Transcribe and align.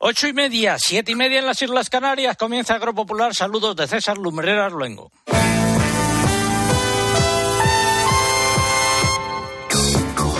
Ocho 0.00 0.28
y 0.28 0.32
media, 0.32 0.76
siete 0.78 1.10
y 1.10 1.14
media 1.16 1.40
en 1.40 1.46
las 1.46 1.60
Islas 1.60 1.90
Canarias. 1.90 2.36
Comienza 2.36 2.74
Agropopular. 2.76 3.34
Saludos 3.34 3.74
de 3.74 3.88
César 3.88 4.16
Lumbreras 4.16 4.72
Luengo. 4.72 5.10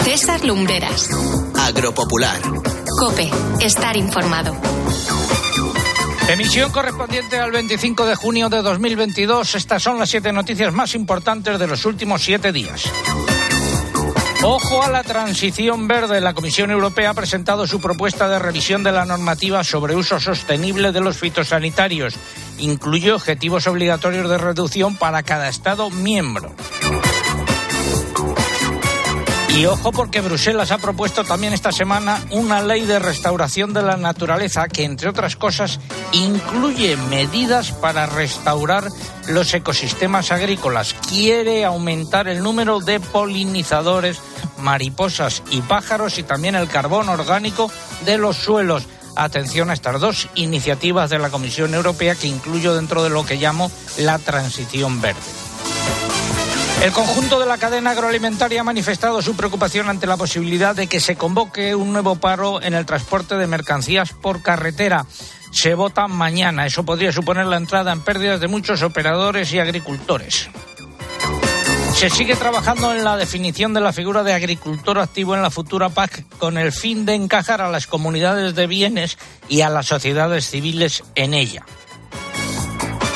César 0.04 0.44
Lumbreras. 0.44 1.10
Agropopular. 1.56 2.40
Cope. 3.00 3.28
Estar 3.60 3.96
informado. 3.96 4.56
Emisión 6.28 6.70
correspondiente 6.70 7.40
al 7.40 7.50
25 7.50 8.06
de 8.06 8.14
junio 8.14 8.48
de 8.48 8.62
2022. 8.62 9.56
Estas 9.56 9.82
son 9.82 9.98
las 9.98 10.08
siete 10.08 10.32
noticias 10.32 10.72
más 10.72 10.94
importantes 10.94 11.58
de 11.58 11.66
los 11.66 11.84
últimos 11.84 12.22
siete 12.22 12.52
días. 12.52 12.84
Ojo 14.42 14.82
a 14.82 14.88
la 14.88 15.02
transición 15.02 15.88
verde. 15.88 16.20
La 16.20 16.32
Comisión 16.32 16.70
Europea 16.70 17.10
ha 17.10 17.14
presentado 17.14 17.66
su 17.66 17.80
propuesta 17.80 18.28
de 18.28 18.38
revisión 18.38 18.84
de 18.84 18.92
la 18.92 19.04
normativa 19.04 19.64
sobre 19.64 19.96
uso 19.96 20.20
sostenible 20.20 20.92
de 20.92 21.00
los 21.00 21.18
fitosanitarios. 21.18 22.14
Incluye 22.58 23.12
objetivos 23.12 23.66
obligatorios 23.66 24.30
de 24.30 24.38
reducción 24.38 24.96
para 24.96 25.24
cada 25.24 25.48
Estado 25.48 25.90
miembro. 25.90 26.54
Y 29.58 29.66
ojo 29.66 29.90
porque 29.90 30.20
Bruselas 30.20 30.70
ha 30.70 30.78
propuesto 30.78 31.24
también 31.24 31.52
esta 31.52 31.72
semana 31.72 32.24
una 32.30 32.62
ley 32.62 32.82
de 32.82 33.00
restauración 33.00 33.72
de 33.72 33.82
la 33.82 33.96
naturaleza 33.96 34.68
que, 34.68 34.84
entre 34.84 35.08
otras 35.08 35.34
cosas, 35.34 35.80
incluye 36.12 36.96
medidas 37.10 37.72
para 37.72 38.06
restaurar 38.06 38.86
los 39.26 39.52
ecosistemas 39.52 40.30
agrícolas. 40.30 40.94
Quiere 41.08 41.64
aumentar 41.64 42.28
el 42.28 42.40
número 42.40 42.78
de 42.78 43.00
polinizadores, 43.00 44.20
mariposas 44.60 45.42
y 45.50 45.60
pájaros 45.62 46.18
y 46.18 46.22
también 46.22 46.54
el 46.54 46.68
carbón 46.68 47.08
orgánico 47.08 47.68
de 48.04 48.16
los 48.16 48.36
suelos. 48.36 48.84
Atención 49.16 49.70
a 49.70 49.74
estas 49.74 50.00
dos 50.00 50.28
iniciativas 50.36 51.10
de 51.10 51.18
la 51.18 51.30
Comisión 51.30 51.74
Europea 51.74 52.14
que 52.14 52.28
incluyo 52.28 52.76
dentro 52.76 53.02
de 53.02 53.10
lo 53.10 53.26
que 53.26 53.34
llamo 53.34 53.72
la 53.96 54.20
transición 54.20 55.00
verde. 55.00 55.47
El 56.82 56.92
conjunto 56.92 57.40
de 57.40 57.46
la 57.46 57.58
cadena 57.58 57.90
agroalimentaria 57.90 58.60
ha 58.60 58.64
manifestado 58.64 59.20
su 59.20 59.34
preocupación 59.34 59.88
ante 59.88 60.06
la 60.06 60.16
posibilidad 60.16 60.76
de 60.76 60.86
que 60.86 61.00
se 61.00 61.16
convoque 61.16 61.74
un 61.74 61.92
nuevo 61.92 62.16
paro 62.16 62.62
en 62.62 62.72
el 62.72 62.86
transporte 62.86 63.36
de 63.36 63.48
mercancías 63.48 64.12
por 64.12 64.42
carretera. 64.42 65.04
Se 65.50 65.74
vota 65.74 66.06
mañana. 66.06 66.66
Eso 66.66 66.84
podría 66.84 67.10
suponer 67.10 67.46
la 67.46 67.56
entrada 67.56 67.92
en 67.92 68.00
pérdidas 68.00 68.40
de 68.40 68.46
muchos 68.46 68.82
operadores 68.82 69.52
y 69.52 69.58
agricultores. 69.58 70.48
Se 71.94 72.10
sigue 72.10 72.36
trabajando 72.36 72.94
en 72.94 73.02
la 73.02 73.16
definición 73.16 73.74
de 73.74 73.80
la 73.80 73.92
figura 73.92 74.22
de 74.22 74.32
agricultor 74.32 75.00
activo 75.00 75.34
en 75.34 75.42
la 75.42 75.50
futura 75.50 75.88
PAC 75.88 76.24
con 76.38 76.56
el 76.56 76.70
fin 76.70 77.04
de 77.04 77.14
encajar 77.14 77.60
a 77.60 77.70
las 77.70 77.88
comunidades 77.88 78.54
de 78.54 78.68
bienes 78.68 79.18
y 79.48 79.62
a 79.62 79.68
las 79.68 79.86
sociedades 79.86 80.48
civiles 80.48 81.02
en 81.16 81.34
ella. 81.34 81.64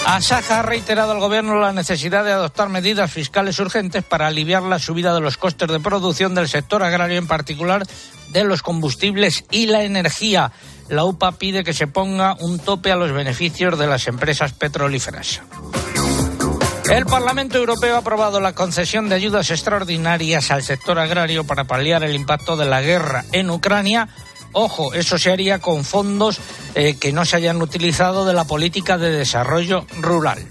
Asaja 0.06 0.58
ha 0.58 0.62
reiterado 0.62 1.12
al 1.12 1.20
Gobierno 1.20 1.54
la 1.60 1.72
necesidad 1.72 2.24
de 2.24 2.32
adoptar 2.32 2.68
medidas 2.68 3.10
fiscales 3.10 3.58
urgentes 3.60 4.04
para 4.04 4.26
aliviar 4.26 4.62
la 4.62 4.78
subida 4.78 5.14
de 5.14 5.20
los 5.20 5.36
costes 5.36 5.68
de 5.68 5.80
producción 5.80 6.34
del 6.34 6.48
sector 6.48 6.82
agrario, 6.82 7.18
en 7.18 7.28
particular 7.28 7.84
de 8.30 8.44
los 8.44 8.62
combustibles 8.62 9.44
y 9.50 9.66
la 9.66 9.84
energía. 9.84 10.52
La 10.88 11.04
UPA 11.04 11.32
pide 11.32 11.64
que 11.64 11.72
se 11.72 11.86
ponga 11.86 12.36
un 12.40 12.58
tope 12.58 12.90
a 12.90 12.96
los 12.96 13.12
beneficios 13.12 13.78
de 13.78 13.86
las 13.86 14.08
empresas 14.08 14.52
petrolíferas. 14.52 15.40
El 16.90 17.06
Parlamento 17.06 17.58
Europeo 17.58 17.94
ha 17.94 18.00
aprobado 18.00 18.40
la 18.40 18.54
concesión 18.54 19.08
de 19.08 19.14
ayudas 19.14 19.50
extraordinarias 19.50 20.50
al 20.50 20.62
sector 20.62 20.98
agrario 20.98 21.44
para 21.44 21.64
paliar 21.64 22.02
el 22.02 22.14
impacto 22.14 22.56
de 22.56 22.66
la 22.66 22.82
guerra 22.82 23.24
en 23.32 23.50
Ucrania 23.50 24.08
Ojo, 24.52 24.92
eso 24.92 25.18
se 25.18 25.30
haría 25.30 25.58
con 25.60 25.84
fondos 25.84 26.38
eh, 26.74 26.96
que 26.98 27.12
no 27.12 27.24
se 27.24 27.36
hayan 27.36 27.60
utilizado 27.60 28.24
de 28.24 28.34
la 28.34 28.44
política 28.44 28.98
de 28.98 29.10
desarrollo 29.10 29.86
rural. 30.00 30.46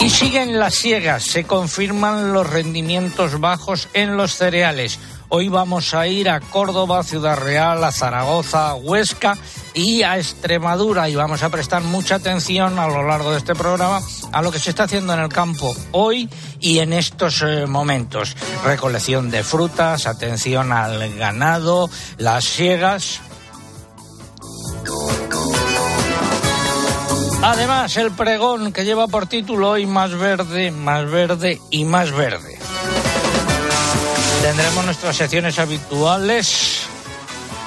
Y 0.00 0.10
siguen 0.10 0.58
las 0.58 0.74
ciegas, 0.74 1.24
se 1.24 1.44
confirman 1.44 2.32
los 2.32 2.48
rendimientos 2.48 3.40
bajos 3.40 3.88
en 3.94 4.16
los 4.16 4.34
cereales. 4.36 4.98
Hoy 5.30 5.48
vamos 5.48 5.92
a 5.92 6.06
ir 6.06 6.30
a 6.30 6.40
Córdoba, 6.40 7.02
Ciudad 7.02 7.36
Real, 7.36 7.84
a 7.84 7.92
Zaragoza, 7.92 8.70
a 8.70 8.74
Huesca 8.74 9.36
y 9.74 10.02
a 10.02 10.16
Extremadura 10.16 11.10
y 11.10 11.16
vamos 11.16 11.42
a 11.42 11.50
prestar 11.50 11.82
mucha 11.82 12.14
atención 12.14 12.78
a 12.78 12.86
lo 12.86 13.02
largo 13.02 13.32
de 13.32 13.38
este 13.38 13.54
programa 13.54 14.00
a 14.32 14.40
lo 14.40 14.50
que 14.50 14.58
se 14.58 14.70
está 14.70 14.84
haciendo 14.84 15.12
en 15.12 15.20
el 15.20 15.28
campo 15.28 15.76
hoy 15.92 16.30
y 16.60 16.78
en 16.78 16.94
estos 16.94 17.42
eh, 17.42 17.66
momentos. 17.66 18.36
Recolección 18.64 19.30
de 19.30 19.44
frutas, 19.44 20.06
atención 20.06 20.72
al 20.72 21.14
ganado, 21.16 21.90
las 22.16 22.46
ciegas. 22.46 23.20
Además, 27.42 27.96
el 27.96 28.10
pregón 28.10 28.72
que 28.72 28.84
lleva 28.84 29.06
por 29.06 29.26
título 29.26 29.70
hoy 29.70 29.86
más 29.86 30.12
verde, 30.12 30.70
más 30.70 31.08
verde 31.08 31.60
y 31.70 31.84
más 31.84 32.10
verde. 32.10 32.58
Tendremos 34.42 34.84
nuestras 34.84 35.16
secciones 35.16 35.58
habituales, 35.58 36.80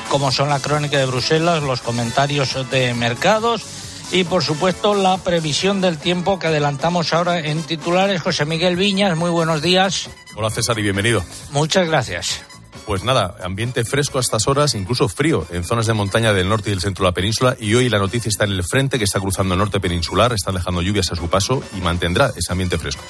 como 0.10 0.32
son 0.32 0.50
la 0.50 0.60
crónica 0.60 0.98
de 0.98 1.06
Bruselas, 1.06 1.64
los 1.64 1.82
comentarios 1.82 2.70
de 2.70 2.94
mercados 2.94 3.64
y, 4.12 4.26
por 4.26 4.44
supuesto, 4.44 4.94
la 4.94 5.18
previsión 5.18 5.80
del 5.80 5.98
tiempo 5.98 6.38
que 6.38 6.48
adelantamos 6.48 7.14
ahora 7.14 7.40
en 7.40 7.64
titulares. 7.64 8.22
José 8.22 8.46
Miguel 8.46 8.76
Viñas, 8.76 9.18
muy 9.18 9.30
buenos 9.30 9.62
días. 9.62 10.10
Hola 10.36 10.50
César 10.50 10.78
y 10.80 10.82
bienvenido. 10.82 11.24
Muchas 11.52 11.88
gracias. 11.88 12.44
Pues 12.92 13.06
nada, 13.06 13.36
ambiente 13.42 13.86
fresco 13.86 14.18
a 14.18 14.22
estas 14.22 14.50
horas, 14.50 14.76
incluso 14.76 15.08
frío 15.08 15.48
en 15.50 15.64
zonas 15.64 15.86
de 15.88 15.94
montaña 15.94 16.34
del 16.34 16.50
norte 16.50 16.70
y 16.70 16.74
del 16.74 16.82
centro 16.82 17.06
de 17.06 17.12
la 17.12 17.14
península. 17.14 17.56
Y 17.58 17.74
hoy 17.74 17.88
la 17.88 18.00
noticia 18.00 18.28
está 18.28 18.44
en 18.44 18.52
el 18.52 18.66
frente 18.66 18.98
que 18.98 19.06
está 19.06 19.18
cruzando 19.18 19.54
el 19.54 19.60
norte 19.60 19.80
peninsular, 19.80 20.34
está 20.34 20.52
dejando 20.52 20.82
lluvias 20.82 21.10
a 21.10 21.16
su 21.16 21.30
paso 21.30 21.64
y 21.74 21.80
mantendrá 21.80 22.34
ese 22.36 22.52
ambiente 22.52 22.78
fresco. 22.78 23.02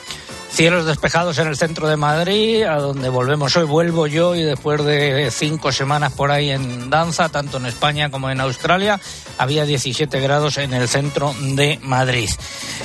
Cielos 0.51 0.85
despejados 0.85 1.39
en 1.39 1.47
el 1.47 1.57
centro 1.57 1.87
de 1.87 1.97
Madrid, 1.97 2.61
a 2.61 2.75
donde 2.75 3.09
volvemos 3.09 3.57
hoy. 3.57 3.65
Vuelvo 3.65 4.05
yo 4.05 4.35
y 4.35 4.43
después 4.43 4.85
de 4.85 5.31
cinco 5.31 5.71
semanas 5.71 6.13
por 6.13 6.29
ahí 6.29 6.51
en 6.51 6.91
danza, 6.91 7.29
tanto 7.29 7.57
en 7.57 7.65
España 7.65 8.11
como 8.11 8.29
en 8.29 8.39
Australia, 8.39 8.99
había 9.39 9.65
17 9.65 10.19
grados 10.19 10.59
en 10.59 10.75
el 10.75 10.89
centro 10.89 11.33
de 11.55 11.79
Madrid. 11.81 12.29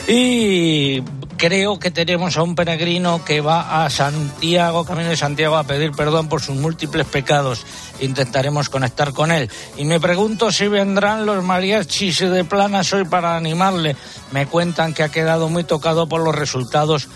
Y 0.09 1.03
creo 1.37 1.79
que 1.79 1.91
tenemos 1.91 2.37
a 2.37 2.43
un 2.43 2.55
peregrino 2.55 3.25
que 3.25 3.41
va 3.41 3.85
a 3.85 3.91
Santiago, 3.91 4.85
camino 4.85 5.09
de 5.09 5.17
Santiago, 5.17 5.57
a 5.57 5.65
pedir 5.65 5.93
perdón 5.93 6.29
por 6.29 6.41
sus 6.41 6.57
múltiples 6.57 7.07
pecados. 7.07 7.65
Intentaremos 8.01 8.69
conectar 8.69 9.13
con 9.13 9.31
él. 9.31 9.51
Y 9.77 9.85
me 9.85 10.01
pregunto 10.01 10.51
si 10.53 10.69
vendrán 10.69 11.27
los 11.27 11.43
mariachis 11.45 12.21
de 12.21 12.45
planas 12.45 12.93
hoy 12.93 13.05
para 13.05 13.37
animarle. 13.37 13.97
Me 14.33 14.47
cuentan 14.47 14.95
que 14.95 15.03
ha 15.03 15.09
quedado 15.09 15.49
muy 15.49 15.65
tocado 15.65 16.09
por 16.09 16.21
los 16.21 16.35
resultados 16.35 17.09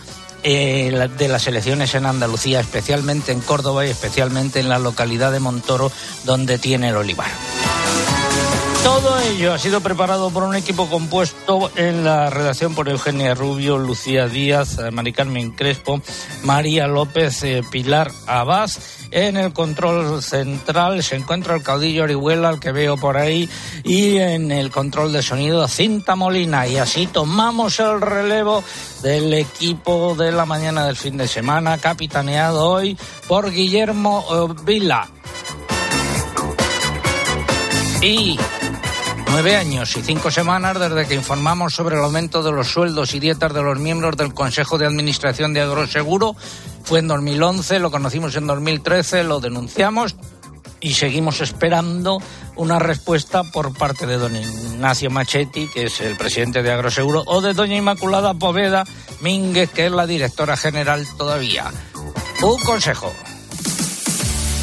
eh, 0.43 1.09
de 1.19 1.29
las 1.29 1.47
elecciones 1.47 1.95
en 1.95 2.07
Andalucía, 2.07 2.61
especialmente 2.61 3.33
en 3.33 3.41
Córdoba 3.41 3.87
y 3.87 3.91
especialmente 3.91 4.61
en 4.61 4.69
la 4.69 4.79
localidad 4.79 5.33
de 5.33 5.41
Montoro, 5.41 5.93
donde 6.25 6.59
tiene 6.59 6.89
el 6.89 6.97
olivar. 6.97 7.31
Todo 8.83 9.21
ello 9.21 9.53
ha 9.53 9.59
sido 9.59 9.83
preparado 9.83 10.31
por 10.31 10.43
un 10.43 10.57
equipo 10.57 10.87
compuesto 10.89 11.71
en 11.77 12.03
la 12.03 12.31
redacción 12.31 12.75
por 12.75 12.89
Eugenia 12.89 13.35
Rubio, 13.35 13.77
Lucía 13.77 14.27
Díaz, 14.27 14.79
eh, 14.79 14.91
Mari 14.91 15.13
Carmen 15.13 15.51
Crespo, 15.51 16.01
María 16.45 16.87
López, 16.87 17.43
eh, 17.43 17.63
Pilar 17.71 18.11
Abad. 18.27 18.71
En 19.11 19.37
el 19.37 19.53
control 19.53 20.23
central 20.23 21.03
se 21.03 21.17
encuentra 21.17 21.57
el 21.57 21.63
caudillo 21.63 22.05
Orihuela, 22.05 22.49
al 22.49 22.61
que 22.61 22.73
veo 22.73 22.97
por 22.97 23.19
ahí, 23.19 23.51
y 23.85 24.17
en 24.17 24.51
el 24.51 24.71
control 24.71 25.13
de 25.13 25.23
sonido 25.23 25.69
Cinta 25.69 26.17
Molina. 26.17 26.67
Y 26.67 26.79
así 26.79 27.07
tomamos 27.07 27.79
el 27.81 28.01
relevo 28.01 28.65
del 29.03 29.35
equipo 29.35 30.15
de 30.15 30.33
la 30.33 30.47
mañana 30.47 30.87
del 30.87 30.97
fin 30.97 31.19
de 31.19 31.29
semana, 31.29 31.77
capitaneado 31.79 32.67
hoy 32.71 32.97
por 33.29 33.51
Guillermo 33.51 34.25
eh, 34.31 34.55
Vila. 34.65 35.09
Y 38.03 38.39
Nueve 39.31 39.57
años 39.57 39.97
y 39.97 40.03
cinco 40.03 40.31
semanas 40.31 40.79
desde 40.79 41.07
que 41.07 41.15
informamos 41.15 41.73
sobre 41.73 41.97
el 41.97 42.03
aumento 42.03 42.43
de 42.43 42.51
los 42.51 42.69
sueldos 42.69 43.15
y 43.15 43.21
dietas 43.21 43.55
de 43.55 43.63
los 43.63 43.79
miembros 43.79 44.17
del 44.17 44.35
Consejo 44.35 44.77
de 44.77 44.87
Administración 44.87 45.55
de 45.55 45.61
Agroseguro. 45.61 46.35
Fue 46.83 46.99
en 46.99 47.07
2011, 47.07 47.79
lo 47.79 47.93
conocimos 47.93 48.35
en 48.35 48.49
2013, 48.49 49.23
lo 49.23 49.39
denunciamos 49.39 50.17
y 50.81 50.95
seguimos 50.95 51.41
esperando 51.41 52.21
una 52.57 52.81
respuesta 52.81 53.45
por 53.45 53.73
parte 53.73 54.05
de 54.05 54.19
don 54.19 54.35
Ignacio 54.35 55.11
Machetti, 55.11 55.69
que 55.69 55.85
es 55.85 56.01
el 56.01 56.17
presidente 56.17 56.63
de 56.63 56.73
Agroseguro, 56.73 57.23
o 57.27 57.41
de 57.41 57.55
doña 57.55 57.77
Inmaculada 57.77 58.35
Poveda 58.35 58.85
Mínguez, 59.21 59.71
que 59.71 59.87
es 59.87 59.93
la 59.93 60.07
directora 60.07 60.57
general 60.57 61.07
todavía. 61.17 61.71
Un 62.43 62.59
consejo. 62.63 63.13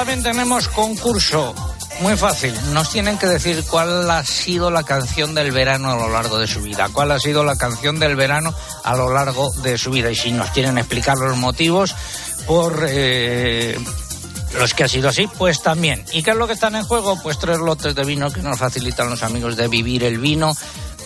También 0.00 0.22
tenemos 0.22 0.66
concurso. 0.68 1.54
Muy 2.00 2.16
fácil, 2.16 2.54
nos 2.72 2.88
tienen 2.88 3.18
que 3.18 3.26
decir 3.26 3.62
cuál 3.68 4.10
ha 4.10 4.24
sido 4.24 4.70
la 4.70 4.82
canción 4.82 5.34
del 5.34 5.52
verano 5.52 5.90
a 5.90 5.96
lo 5.96 6.08
largo 6.08 6.38
de 6.38 6.46
su 6.46 6.62
vida, 6.62 6.88
cuál 6.90 7.12
ha 7.12 7.18
sido 7.18 7.44
la 7.44 7.54
canción 7.56 7.98
del 7.98 8.16
verano 8.16 8.54
a 8.82 8.96
lo 8.96 9.12
largo 9.12 9.50
de 9.62 9.76
su 9.76 9.90
vida 9.90 10.10
y 10.10 10.14
si 10.14 10.32
nos 10.32 10.48
quieren 10.52 10.78
explicar 10.78 11.18
los 11.18 11.36
motivos 11.36 11.94
por 12.46 12.86
eh, 12.88 13.78
los 14.58 14.72
que 14.72 14.84
ha 14.84 14.88
sido 14.88 15.10
así, 15.10 15.28
pues 15.36 15.62
también. 15.62 16.02
¿Y 16.12 16.22
qué 16.22 16.30
es 16.30 16.36
lo 16.36 16.46
que 16.46 16.54
están 16.54 16.76
en 16.76 16.84
juego? 16.84 17.20
Pues 17.22 17.38
tres 17.38 17.58
lotes 17.58 17.94
de 17.94 18.04
vino 18.04 18.32
que 18.32 18.40
nos 18.40 18.58
facilitan 18.58 19.10
los 19.10 19.22
amigos 19.22 19.54
de 19.56 19.68
Vivir 19.68 20.04
el 20.04 20.16
Vino. 20.16 20.56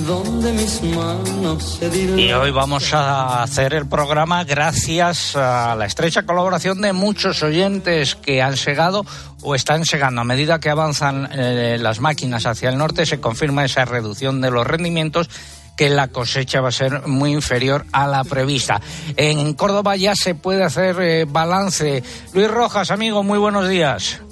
Donde 0.09 0.53
mis 0.53 0.83
manos 0.83 1.77
se 1.79 1.91
dirán. 1.91 2.19
Y 2.19 2.33
hoy 2.33 2.51
vamos 2.51 2.95
a 2.95 3.43
hacer 3.43 3.75
el 3.75 3.87
programa 3.87 4.43
gracias 4.43 5.37
a 5.37 5.77
la 5.77 5.85
estrecha 5.85 6.23
colaboración 6.23 6.81
de 6.81 6.95
muchos 6.95 7.43
oyentes 7.43 8.15
que 8.15 8.41
han 8.41 8.57
segado 8.57 9.05
o 9.43 9.55
están 9.55 9.85
segando. 9.85 10.23
A 10.23 10.25
medida 10.25 10.61
que 10.61 10.71
avanzan 10.71 11.29
eh, 11.31 11.77
las 11.79 12.01
máquinas 12.01 12.47
hacia 12.47 12.71
el 12.71 12.79
norte, 12.79 13.05
se 13.05 13.21
confirma 13.21 13.67
esa 13.67 13.85
reducción 13.85 14.41
de 14.41 14.51
los 14.51 14.67
rendimientos 14.67 15.29
que 15.77 15.91
la 15.91 16.09
cosecha 16.09 16.63
va 16.63 16.71
a 16.71 16.73
ser 16.73 17.07
muy 17.07 17.33
inferior 17.33 17.85
a 17.93 18.07
la 18.07 18.25
prevista. 18.25 18.81
En 19.15 19.53
Córdoba 19.53 19.95
ya 19.97 20.15
se 20.15 20.35
puede 20.35 20.65
hacer 20.65 20.97
eh, 21.03 21.27
balance. 21.29 22.03
Luis 22.33 22.51
Rojas, 22.51 22.91
amigo, 22.91 23.23
muy 23.23 23.39
buenos 23.39 23.69
días. 23.69 24.23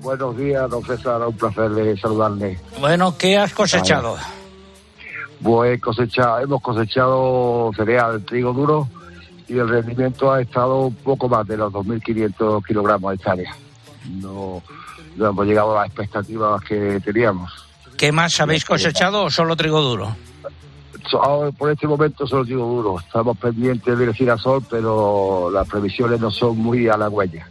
Buenos 0.00 0.36
días, 0.38 0.70
don 0.70 0.82
César, 0.84 1.20
un 1.20 1.36
placer 1.36 1.70
de 1.70 1.96
saludarle. 1.98 2.58
Bueno, 2.80 3.16
¿qué 3.18 3.36
has 3.36 3.52
cosechado? 3.52 4.16
Pues 5.42 5.80
cosechado, 5.80 6.38
hemos 6.40 6.62
cosechado 6.62 7.70
cereal, 7.76 8.22
trigo 8.24 8.52
duro 8.52 8.88
y 9.48 9.58
el 9.58 9.68
rendimiento 9.68 10.32
ha 10.32 10.40
estado 10.40 10.82
un 10.86 10.94
poco 10.94 11.28
más 11.28 11.46
de 11.46 11.56
los 11.56 11.72
2.500 11.72 12.64
kilogramos 12.66 13.10
de 13.10 13.16
hectárea. 13.16 13.56
No, 14.20 14.62
no 15.16 15.28
hemos 15.28 15.46
llegado 15.46 15.76
a 15.76 15.82
las 15.82 15.86
expectativas 15.88 16.62
que 16.62 17.00
teníamos. 17.04 17.50
¿Qué 17.96 18.12
más 18.12 18.38
habéis 18.40 18.64
cosechado 18.64 19.24
o 19.24 19.30
solo 19.30 19.56
trigo 19.56 19.80
duro? 19.80 20.14
Por 21.58 21.70
este 21.70 21.86
momento 21.86 22.26
solo 22.26 22.44
digo 22.44 22.64
duro. 22.64 22.98
Estamos 23.00 23.36
pendientes 23.36 23.98
del 23.98 24.14
girasol, 24.14 24.64
pero 24.70 25.50
las 25.52 25.68
previsiones 25.68 26.20
no 26.20 26.30
son 26.30 26.56
muy 26.58 26.88
halagüeñas. 26.88 27.48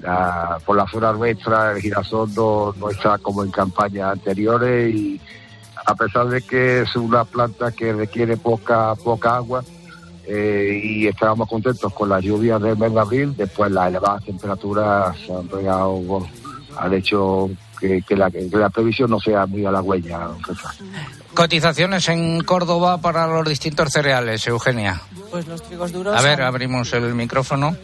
La- 0.00 0.58
por 0.64 0.76
la 0.76 0.86
zona 0.86 1.12
nuestra, 1.12 1.72
el 1.72 1.80
girasol 1.80 2.32
no, 2.34 2.74
no 2.78 2.90
está 2.90 3.18
como 3.18 3.42
en 3.44 3.50
campañas 3.50 4.12
anteriores 4.12 4.94
y 4.94 5.20
a 5.84 5.94
pesar 5.94 6.28
de 6.28 6.42
que 6.42 6.82
es 6.82 6.96
una 6.96 7.24
planta 7.24 7.72
que 7.72 7.92
requiere 7.92 8.36
poca 8.36 8.94
poca 8.96 9.36
agua 9.36 9.64
eh, 10.26 10.80
y 10.82 11.06
estábamos 11.06 11.48
contentos 11.48 11.92
con 11.92 12.08
las 12.08 12.22
lluvias 12.22 12.60
del 12.62 12.76
mes 12.76 12.92
de 12.92 13.00
abril, 13.00 13.36
después 13.36 13.70
las 13.72 13.88
elevadas 13.88 14.24
temperaturas 14.24 15.16
han 15.28 15.48
pegado, 15.48 15.94
bueno, 15.94 16.28
han 16.78 16.94
hecho 16.94 17.50
que, 17.80 18.02
que 18.02 18.16
la, 18.16 18.30
que 18.30 18.48
la 18.52 18.70
previsión 18.70 19.10
no 19.10 19.18
sea 19.18 19.46
muy 19.46 19.66
halagüeña. 19.66 20.18
don 20.18 20.44
César. 20.44 20.72
Cotizaciones 21.34 22.08
en 22.08 22.42
Córdoba 22.44 22.98
para 22.98 23.26
los 23.26 23.48
distintos 23.48 23.90
cereales, 23.90 24.46
Eugenia. 24.46 25.00
Pues 25.30 25.46
los 25.48 25.62
trigos 25.62 25.90
duros. 25.90 26.14
A 26.16 26.22
ver, 26.22 26.42
abrimos 26.42 26.92
el 26.92 27.14
micrófono. 27.14 27.76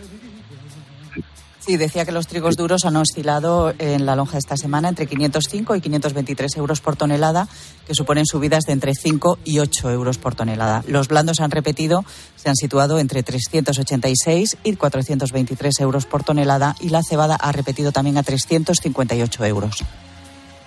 Sí, 1.68 1.76
decía 1.76 2.06
que 2.06 2.12
los 2.12 2.26
trigos 2.26 2.56
duros 2.56 2.86
han 2.86 2.96
oscilado 2.96 3.74
en 3.78 4.06
la 4.06 4.16
lonja 4.16 4.38
esta 4.38 4.56
semana 4.56 4.88
entre 4.88 5.06
505 5.06 5.76
y 5.76 5.82
523 5.82 6.56
euros 6.56 6.80
por 6.80 6.96
tonelada, 6.96 7.46
que 7.86 7.94
suponen 7.94 8.24
subidas 8.24 8.64
de 8.64 8.72
entre 8.72 8.94
5 8.94 9.40
y 9.44 9.58
8 9.58 9.90
euros 9.90 10.16
por 10.16 10.34
tonelada. 10.34 10.82
Los 10.88 11.08
blandos 11.08 11.40
han 11.40 11.50
repetido, 11.50 12.06
se 12.36 12.48
han 12.48 12.56
situado 12.56 12.98
entre 12.98 13.22
386 13.22 14.56
y 14.64 14.76
423 14.76 15.80
euros 15.80 16.06
por 16.06 16.24
tonelada 16.24 16.74
y 16.80 16.88
la 16.88 17.02
cebada 17.02 17.36
ha 17.36 17.52
repetido 17.52 17.92
también 17.92 18.16
a 18.16 18.22
358 18.22 19.44
euros. 19.44 19.84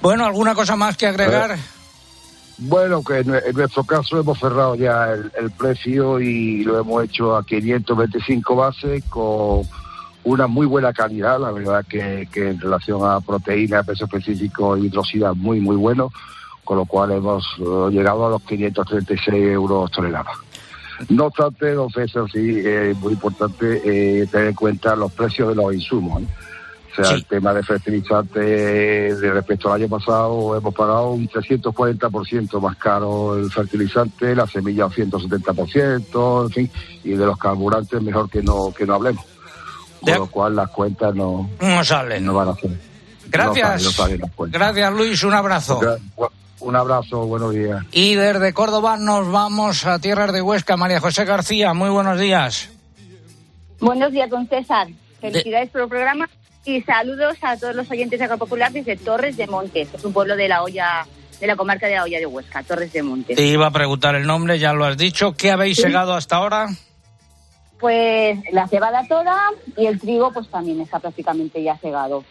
Bueno, 0.04 0.28
¿alguna 0.28 0.54
cosa 0.54 0.75
más 0.75 0.98
que 0.98 1.08
agregar? 1.08 1.58
Bueno, 2.60 3.04
que 3.04 3.22
en 3.22 3.34
en 3.34 3.56
nuestro 3.56 3.84
caso 3.86 4.20
hemos 4.20 4.38
cerrado 4.38 4.75
ya 4.75 5.14
el, 5.14 5.32
el 5.36 5.50
precio 5.50 6.20
y 6.20 6.64
lo 6.64 6.80
hemos 6.80 7.04
hecho 7.04 7.36
a 7.36 7.44
525 7.44 8.56
bases 8.56 9.04
con 9.06 9.64
una 10.24 10.48
muy 10.48 10.66
buena 10.68 10.94
calidad, 10.94 11.40
la 11.40 11.51
verdad 11.51 11.86
que, 11.88 12.28
que 12.32 12.50
en 12.50 12.60
relación 12.60 13.01
a 13.04 13.20
proteína, 13.22 13.84
peso 13.84 14.06
específico 14.06 14.78
y 14.78 14.86
hidrosidad 14.88 15.34
muy, 15.36 15.60
muy 15.60 15.75
bueno, 15.75 16.12
con 16.63 16.78
lo 16.78 16.86
cual 16.86 17.12
hemos 17.12 17.46
eh, 17.60 17.90
llegado 17.92 18.28
a 18.28 18.30
los 18.30 18.42
536 18.44 19.44
euros 19.46 19.92
tonelada. 19.92 20.32
No 21.10 21.25
obstante, 21.25 21.74
don 21.74 21.90
César, 21.90 22.25
sí, 22.32 22.60
es 22.63 22.96
muy 23.00 23.13
importante 23.13 23.82
eh, 23.84 24.28
tener 24.28 24.50
en 24.50 24.54
cuenta 24.54 24.96
los 24.96 25.12
precios 25.12 25.50
de 25.50 25.56
los 25.56 25.74
insumos. 25.74 26.22
¿eh? 26.22 26.28
O 26.92 26.96
sea, 26.96 27.06
Sí. 27.06 27.13
el 27.16 27.25
tema 27.25 27.54
de 27.54 27.63
fertilizantes, 27.63 29.20
de 29.22 29.32
respecto 29.34 29.72
al 29.72 29.82
año 29.82 29.90
pasado, 29.90 30.56
hemos 30.58 30.75
pagado 30.75 31.12
un 31.12 31.28
340% 31.28 32.60
más 32.60 32.75
caro 32.75 33.38
el 33.38 33.50
fertilizante, 33.50 34.36
la 34.36 34.46
semilla 34.46 34.86
un 34.88 34.92
170%, 34.92 36.44
en 36.44 36.50
fin, 36.50 36.70
y 37.06 37.12
de 37.12 37.25
los 37.25 37.38
carburantes 37.38 38.01
mejor 38.01 38.30
que 38.30 38.44
no 38.44 38.74
que 38.78 38.86
no 38.86 38.96
hablemos. 38.96 39.25
Con 40.01 40.13
lo 40.15 40.27
cual 40.27 40.55
las 40.55 40.70
cuentas 40.72 41.13
no, 41.15 41.50
No 41.60 41.84
salen. 41.84 42.25
no 42.25 42.34
van 42.34 42.50
a 42.50 42.55
ser. 42.55 42.72
Gracias. 43.27 43.84
No 43.84 43.91
salen. 43.91 44.22
Gracias, 44.48 44.93
Luis. 44.93 45.24
Un 45.24 45.34
abrazo. 45.34 45.79
Un 46.60 46.75
abrazo, 46.75 47.25
buenos 47.25 47.53
días. 47.53 47.84
Y 47.91 48.15
desde 48.15 48.53
Córdoba 48.53 48.98
nos 48.98 49.31
vamos 49.31 49.86
a 49.86 49.98
tierras 50.00 50.31
de 50.34 50.41
Huesca. 50.41 50.77
María 50.77 51.00
José 51.00 51.25
García, 51.25 51.74
muy 51.74 51.89
buenos 51.89 52.20
días. 52.20 52.70
Buenos 53.79 54.12
días, 54.12 54.29
don 54.29 54.48
César. 54.48 54.88
Felicidades 55.20 55.70
por 55.72 55.81
el 55.81 55.88
programa 55.88 56.29
Y 56.65 56.81
saludos 56.81 57.38
a 57.41 57.58
todos 57.58 57.75
los 57.75 57.89
oyentes 57.89 58.20
de 58.20 58.25
Agropopular 58.25 58.72
desde 58.72 58.96
Torres 58.96 59.36
de 59.38 59.48
Montes, 59.48 59.88
es 59.93 60.05
un 60.05 60.13
pueblo 60.13 60.36
de 60.36 60.48
la 60.48 60.62
olla, 60.62 61.08
de 61.39 61.48
la 61.48 61.55
comarca 61.55 61.88
de 61.88 61.96
la 61.96 62.03
olla 62.03 62.20
de 62.20 62.25
Huesca, 62.27 62.62
Torres 62.62 62.93
de 62.93 63.01
Montes. 63.01 63.36
Te 63.36 63.46
iba 63.48 63.65
a 63.65 63.72
preguntar 63.72 64.13
el 64.13 64.27
nombre, 64.27 64.60
ya 64.60 64.72
lo 64.74 64.86
has 64.86 64.96
dicho. 64.98 65.34
¿Qué 65.34 65.50
habéis 65.50 65.77
Sí. 65.77 65.81
segado 65.84 66.13
hasta 66.13 66.36
ahora? 66.36 66.67
Pues 67.82 68.40
la 68.54 68.68
cebada 68.68 69.06
toda 69.08 69.38
y 69.76 69.88
el 69.88 70.00
trigo 70.00 70.32
pues 70.32 70.48
también 70.48 70.80
está 70.80 71.00
prácticamente 71.00 71.62
ya 71.64 71.78
cegado. 71.78 72.24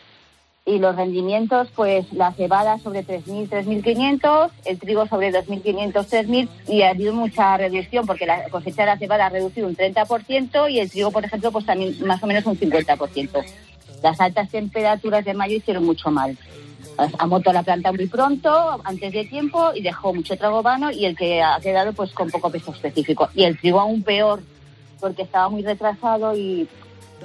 Y 0.64 0.78
los 0.78 0.94
rendimientos, 0.94 1.68
pues 1.74 2.12
la 2.12 2.32
cebada 2.32 2.78
sobre 2.78 3.04
3.000, 3.04 3.48
3.500, 3.48 4.50
el 4.66 4.78
trigo 4.78 5.06
sobre 5.08 5.32
2.500, 5.32 5.92
3.000 5.92 6.48
y 6.68 6.82
ha 6.82 6.90
habido 6.90 7.12
mucha 7.12 7.56
reducción 7.56 8.06
porque 8.06 8.26
la 8.26 8.48
cosecha 8.48 8.82
de 8.82 8.86
la 8.86 8.98
cebada 8.98 9.26
ha 9.26 9.30
reducido 9.30 9.66
un 9.66 9.76
30% 9.76 10.70
y 10.70 10.78
el 10.78 10.88
trigo, 10.88 11.10
por 11.10 11.24
ejemplo, 11.24 11.50
pues 11.50 11.66
también 11.66 11.96
más 12.06 12.22
o 12.22 12.28
menos 12.28 12.46
un 12.46 12.56
50%. 12.56 13.44
Las 14.02 14.20
altas 14.20 14.48
temperaturas 14.50 15.24
de 15.24 15.34
mayo 15.34 15.56
hicieron 15.56 15.84
mucho 15.84 16.12
mal. 16.12 16.38
Ha 17.18 17.26
muerto 17.26 17.52
la 17.52 17.62
planta 17.62 17.90
muy 17.92 18.06
pronto, 18.06 18.80
antes 18.84 19.12
de 19.12 19.24
tiempo, 19.24 19.72
y 19.74 19.82
dejó 19.82 20.14
mucho 20.14 20.36
trago 20.36 20.62
vano 20.62 20.92
y 20.92 21.06
el 21.06 21.16
que 21.16 21.42
ha 21.42 21.58
quedado 21.60 21.92
pues 21.92 22.12
con 22.12 22.30
poco 22.30 22.50
peso 22.50 22.72
específico. 22.72 23.28
Y 23.34 23.44
el 23.44 23.58
trigo 23.58 23.80
aún 23.80 24.02
peor, 24.02 24.42
porque 25.00 25.22
estaba 25.22 25.48
muy 25.48 25.62
retrasado 25.62 26.36
y, 26.36 26.68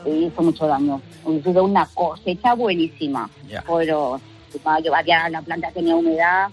y 0.05 0.09
hizo 0.09 0.41
mucho 0.41 0.67
daño. 0.67 1.01
Sido 1.43 1.63
una 1.63 1.85
cosecha 1.93 2.53
buenísima, 2.53 3.29
pero 3.67 4.19
ya 5.05 5.29
la 5.29 5.41
planta 5.41 5.71
tenía 5.71 5.95
humedad. 5.95 6.49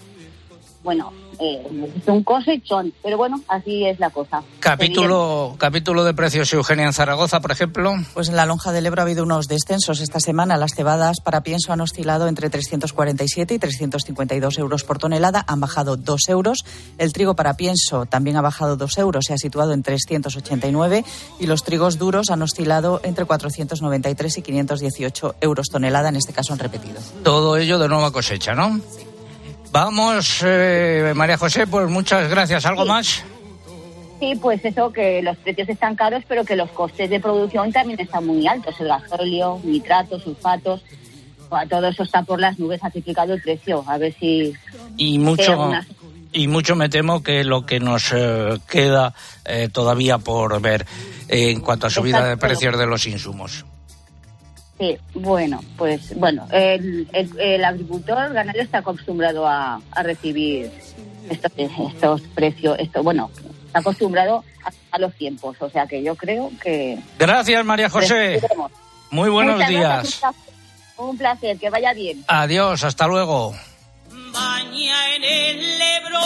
Bueno, 0.82 1.12
eh, 1.38 1.62
hizo 1.96 2.12
un 2.12 2.24
cosechón, 2.24 2.92
pero 3.02 3.16
bueno, 3.16 3.40
así 3.48 3.86
es 3.86 4.00
la 4.00 4.10
cosa. 4.10 4.42
Capítulo, 4.58 5.54
capítulo 5.58 6.02
de 6.02 6.12
precios, 6.12 6.52
Eugenia, 6.52 6.86
en 6.86 6.92
Zaragoza, 6.92 7.40
por 7.40 7.52
ejemplo. 7.52 7.94
Pues 8.14 8.28
en 8.28 8.36
la 8.36 8.46
lonja 8.46 8.72
del 8.72 8.86
Ebro 8.86 9.02
ha 9.02 9.04
habido 9.04 9.22
unos 9.22 9.46
descensos 9.46 10.00
esta 10.00 10.18
semana. 10.18 10.56
Las 10.56 10.74
cebadas 10.74 11.20
para 11.20 11.42
pienso 11.42 11.72
han 11.72 11.80
oscilado 11.80 12.26
entre 12.26 12.50
347 12.50 13.54
y 13.54 13.58
352 13.58 14.58
euros 14.58 14.82
por 14.82 14.98
tonelada. 14.98 15.44
Han 15.46 15.60
bajado 15.60 15.96
2 15.96 16.28
euros. 16.28 16.64
El 16.98 17.12
trigo 17.12 17.36
para 17.36 17.54
pienso 17.54 18.06
también 18.06 18.36
ha 18.36 18.42
bajado 18.42 18.76
2 18.76 18.98
euros. 18.98 19.24
Se 19.26 19.34
ha 19.34 19.38
situado 19.38 19.72
en 19.72 19.82
389. 19.82 21.04
Y 21.38 21.46
los 21.46 21.62
trigos 21.62 21.98
duros 21.98 22.30
han 22.30 22.42
oscilado 22.42 23.00
entre 23.04 23.24
493 23.24 24.38
y 24.38 24.42
518 24.42 25.36
euros 25.40 25.68
tonelada. 25.68 26.08
En 26.08 26.16
este 26.16 26.32
caso 26.32 26.52
han 26.52 26.58
repetido. 26.58 27.00
Todo 27.22 27.56
ello 27.56 27.78
de 27.78 27.88
nueva 27.88 28.10
cosecha, 28.12 28.54
¿no? 28.54 28.80
Vamos, 29.72 30.42
eh, 30.44 31.12
María 31.16 31.38
José, 31.38 31.66
pues 31.66 31.88
muchas 31.88 32.28
gracias. 32.28 32.66
¿Algo 32.66 32.84
más? 32.84 33.24
Sí, 34.20 34.34
pues 34.40 34.64
eso, 34.64 34.92
que 34.92 35.22
los 35.22 35.36
precios 35.38 35.68
están 35.68 35.96
caros, 35.96 36.22
pero 36.28 36.44
que 36.44 36.54
los 36.54 36.70
costes 36.70 37.08
de 37.08 37.18
producción 37.18 37.72
también 37.72 37.98
están 37.98 38.26
muy 38.26 38.46
altos. 38.46 38.78
El 38.78 38.88
gasóleo, 38.88 39.60
nitratos, 39.64 40.22
sulfatos, 40.22 40.84
todo 41.68 41.88
eso 41.88 42.02
está 42.02 42.22
por 42.22 42.38
las 42.38 42.58
nubes, 42.58 42.84
ha 42.84 42.90
triplicado 42.90 43.32
el 43.32 43.42
precio. 43.42 43.82
A 43.86 43.98
ver 43.98 44.14
si... 44.20 44.52
Y 44.96 45.18
mucho, 45.18 45.72
y 46.32 46.48
mucho 46.48 46.76
me 46.76 46.88
temo 46.88 47.22
que 47.22 47.42
lo 47.42 47.66
que 47.66 47.80
nos 47.80 48.12
eh, 48.12 48.58
queda 48.68 49.14
eh, 49.44 49.68
todavía 49.72 50.18
por 50.18 50.60
ver 50.60 50.86
en 51.28 51.60
cuanto 51.60 51.86
a 51.86 51.90
subida 51.90 52.26
de 52.26 52.36
precios 52.36 52.78
de 52.78 52.86
los 52.86 53.06
insumos. 53.06 53.64
Sí, 54.78 54.98
bueno, 55.14 55.60
pues 55.76 56.16
bueno, 56.18 56.46
el, 56.50 57.06
el- 57.12 57.40
el 57.40 57.64
agricultor 57.64 58.32
ganadero 58.32 58.64
está 58.64 58.78
acostumbrado 58.78 59.46
a, 59.46 59.80
a 59.92 60.02
recibir 60.02 60.70
estos, 61.30 61.52
estos 61.56 62.20
precios, 62.34 62.76
esto, 62.78 63.02
bueno, 63.02 63.30
está 63.66 63.78
acostumbrado 63.80 64.42
a, 64.64 64.70
a 64.96 64.98
los 64.98 65.14
tiempos, 65.14 65.56
o 65.60 65.68
sea 65.70 65.86
que 65.86 66.02
yo 66.02 66.14
creo 66.16 66.50
que... 66.62 66.98
Gracias, 67.18 67.64
María 67.64 67.88
José. 67.90 68.34
Recibiremos. 68.34 68.72
Muy 69.10 69.28
buenos 69.30 69.54
Muchas 69.56 69.68
días. 69.68 69.82
gracias, 69.82 70.22
un 70.24 70.26
placer, 70.32 70.54
un 70.96 71.18
placer, 71.18 71.58
que 71.58 71.70
vaya 71.70 71.92
bien. 71.92 72.24
Adiós, 72.28 72.82
hasta 72.82 73.06
luego. 73.06 73.54
Baña 74.32 75.14
en 75.16 75.22
el 75.24 75.80
Ebro 75.82 76.18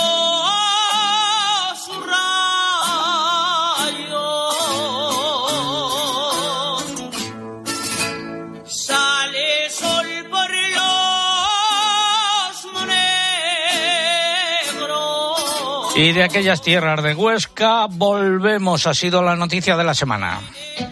Y 15.97 16.13
de 16.13 16.25
aquellas 16.25 16.61
tierras 16.61 17.03
de 17.03 17.15
Huesca 17.15 17.87
volvemos. 17.87 18.87
Ha 18.87 18.93
sido 18.93 19.23
la 19.23 19.35
noticia 19.35 19.79
de 19.79 19.85
la 19.85 19.95
semana. 19.95 20.41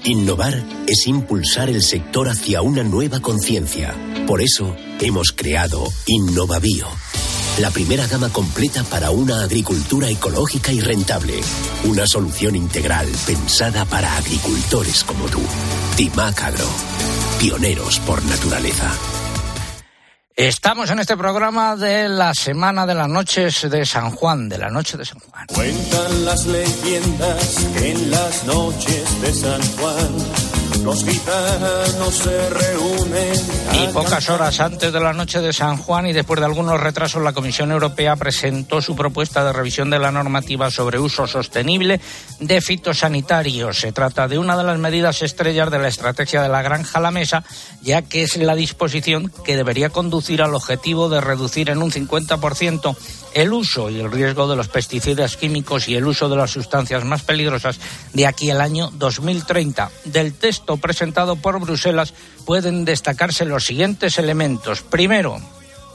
Innovar 0.05 0.63
es 0.87 1.07
impulsar 1.07 1.69
el 1.69 1.83
sector 1.83 2.31
hacia 2.31 2.63
una 2.63 2.83
nueva 2.83 3.21
conciencia. 3.21 3.95
Por 4.27 4.41
eso 4.41 4.75
hemos 5.01 5.33
creado 5.33 5.85
Innovavío, 6.07 6.87
la 7.59 7.71
primera 7.71 8.07
gama 8.07 8.31
completa 8.31 8.83
para 8.85 9.11
una 9.11 9.43
agricultura 9.43 10.09
ecológica 10.09 10.73
y 10.73 10.81
rentable. 10.81 11.39
Una 11.85 12.07
solución 12.07 12.57
integral 12.57 13.07
pensada 13.27 13.85
para 13.85 14.17
agricultores 14.17 15.05
como 15.05 15.27
tú. 15.27 15.43
Timac 15.97 16.43
Agro, 16.45 16.69
pioneros 17.39 18.01
por 18.01 18.25
naturaleza. 18.25 18.91
Estamos 20.37 20.91
en 20.91 20.99
este 20.99 21.17
programa 21.17 21.77
de 21.77 22.09
la 22.09 22.35
semana 22.35 22.87
de 22.87 22.95
las 22.97 23.09
noches 23.09 23.71
de 23.71 23.87
San 23.87 24.11
Juan, 24.11 24.49
de 24.49 24.59
la 24.59 24.69
noche 24.69 24.97
de 24.97 25.05
San 25.05 25.21
Juan. 25.21 25.47
Cuentan 25.47 26.25
las 26.25 26.45
leyendas 26.47 27.77
en 27.77 28.11
las 28.11 28.45
noches 28.45 29.21
de 29.23 29.33
San 29.33 29.63
Juan 29.77 30.74
los 30.85 31.03
gitanos 31.03 32.15
se 32.15 32.51
reúnen. 32.51 33.55
Y 33.83 33.93
pocas 33.93 34.29
horas 34.29 34.61
antes 34.61 34.93
de 34.93 35.01
la 35.01 35.15
noche 35.15 35.41
de 35.41 35.53
San 35.53 35.79
Juan 35.79 36.07
y 36.07 36.13
después 36.13 36.39
de 36.41 36.47
algunos 36.47 36.79
retrasos, 36.79 37.23
la 37.23 37.33
Comisión 37.33 37.73
Europea 37.73 38.17
presentó 38.17 38.83
su 38.83 38.95
propuesta 38.95 39.43
de 39.45 39.53
revisión 39.53 39.89
de 39.89 39.99
la 39.99 40.13
normativa 40.13 40.71
sobre 40.71 40.99
uso 40.99 41.27
sostenible 41.27 42.01
de 42.39 42.61
fitosanitarios. 42.61 43.81
Se 43.81 43.93
trata 43.93 44.29
de 44.29 44.39
una 44.39 44.57
de 44.57 44.65
las 44.65 44.79
medidas 44.79 45.23
estrellas 45.23 45.71
de 45.71 45.79
la 45.79 45.89
estrategia 45.89 46.43
de 46.43 46.51
la 46.51 46.63
granja 46.63 46.99
a 46.99 47.03
la 47.03 47.11
mesa, 47.11 47.45
ya 47.83 48.03
que 48.03 48.23
es 48.23 48.37
la 48.37 48.55
disposición 48.55 49.33
que 49.45 49.57
debería 49.57 49.89
conducir 49.89 50.43
al 50.43 50.55
objetivo 50.55 51.09
de 51.09 51.23
reducir 51.23 51.71
en 51.71 51.83
un 51.83 51.91
50% 51.91 52.95
el 53.35 53.53
uso 53.53 53.91
y 53.91 54.01
el 54.01 54.11
riesgo 54.11 54.49
de 54.49 54.57
los 54.57 54.69
pesticidas 54.69 55.37
químicos 55.37 55.89
y 55.89 55.97
el 55.97 56.07
uso 56.07 56.29
de 56.29 56.37
las 56.37 56.53
sustancias 56.53 57.05
más 57.05 57.23
peligrosas 57.23 57.79
de 58.13 58.27
aquí 58.27 58.51
al 58.51 58.61
año 58.61 58.91
2030. 58.95 59.91
Del 60.05 60.35
texto 60.35 60.74
presentado 60.77 61.37
por 61.37 61.61
Bruselas 61.61 62.15
pueden 62.45 62.85
destacarse 62.85 63.45
los 63.45 63.65
siguientes 63.65 64.19
elementos. 64.19 64.83
Primero, 64.83 65.39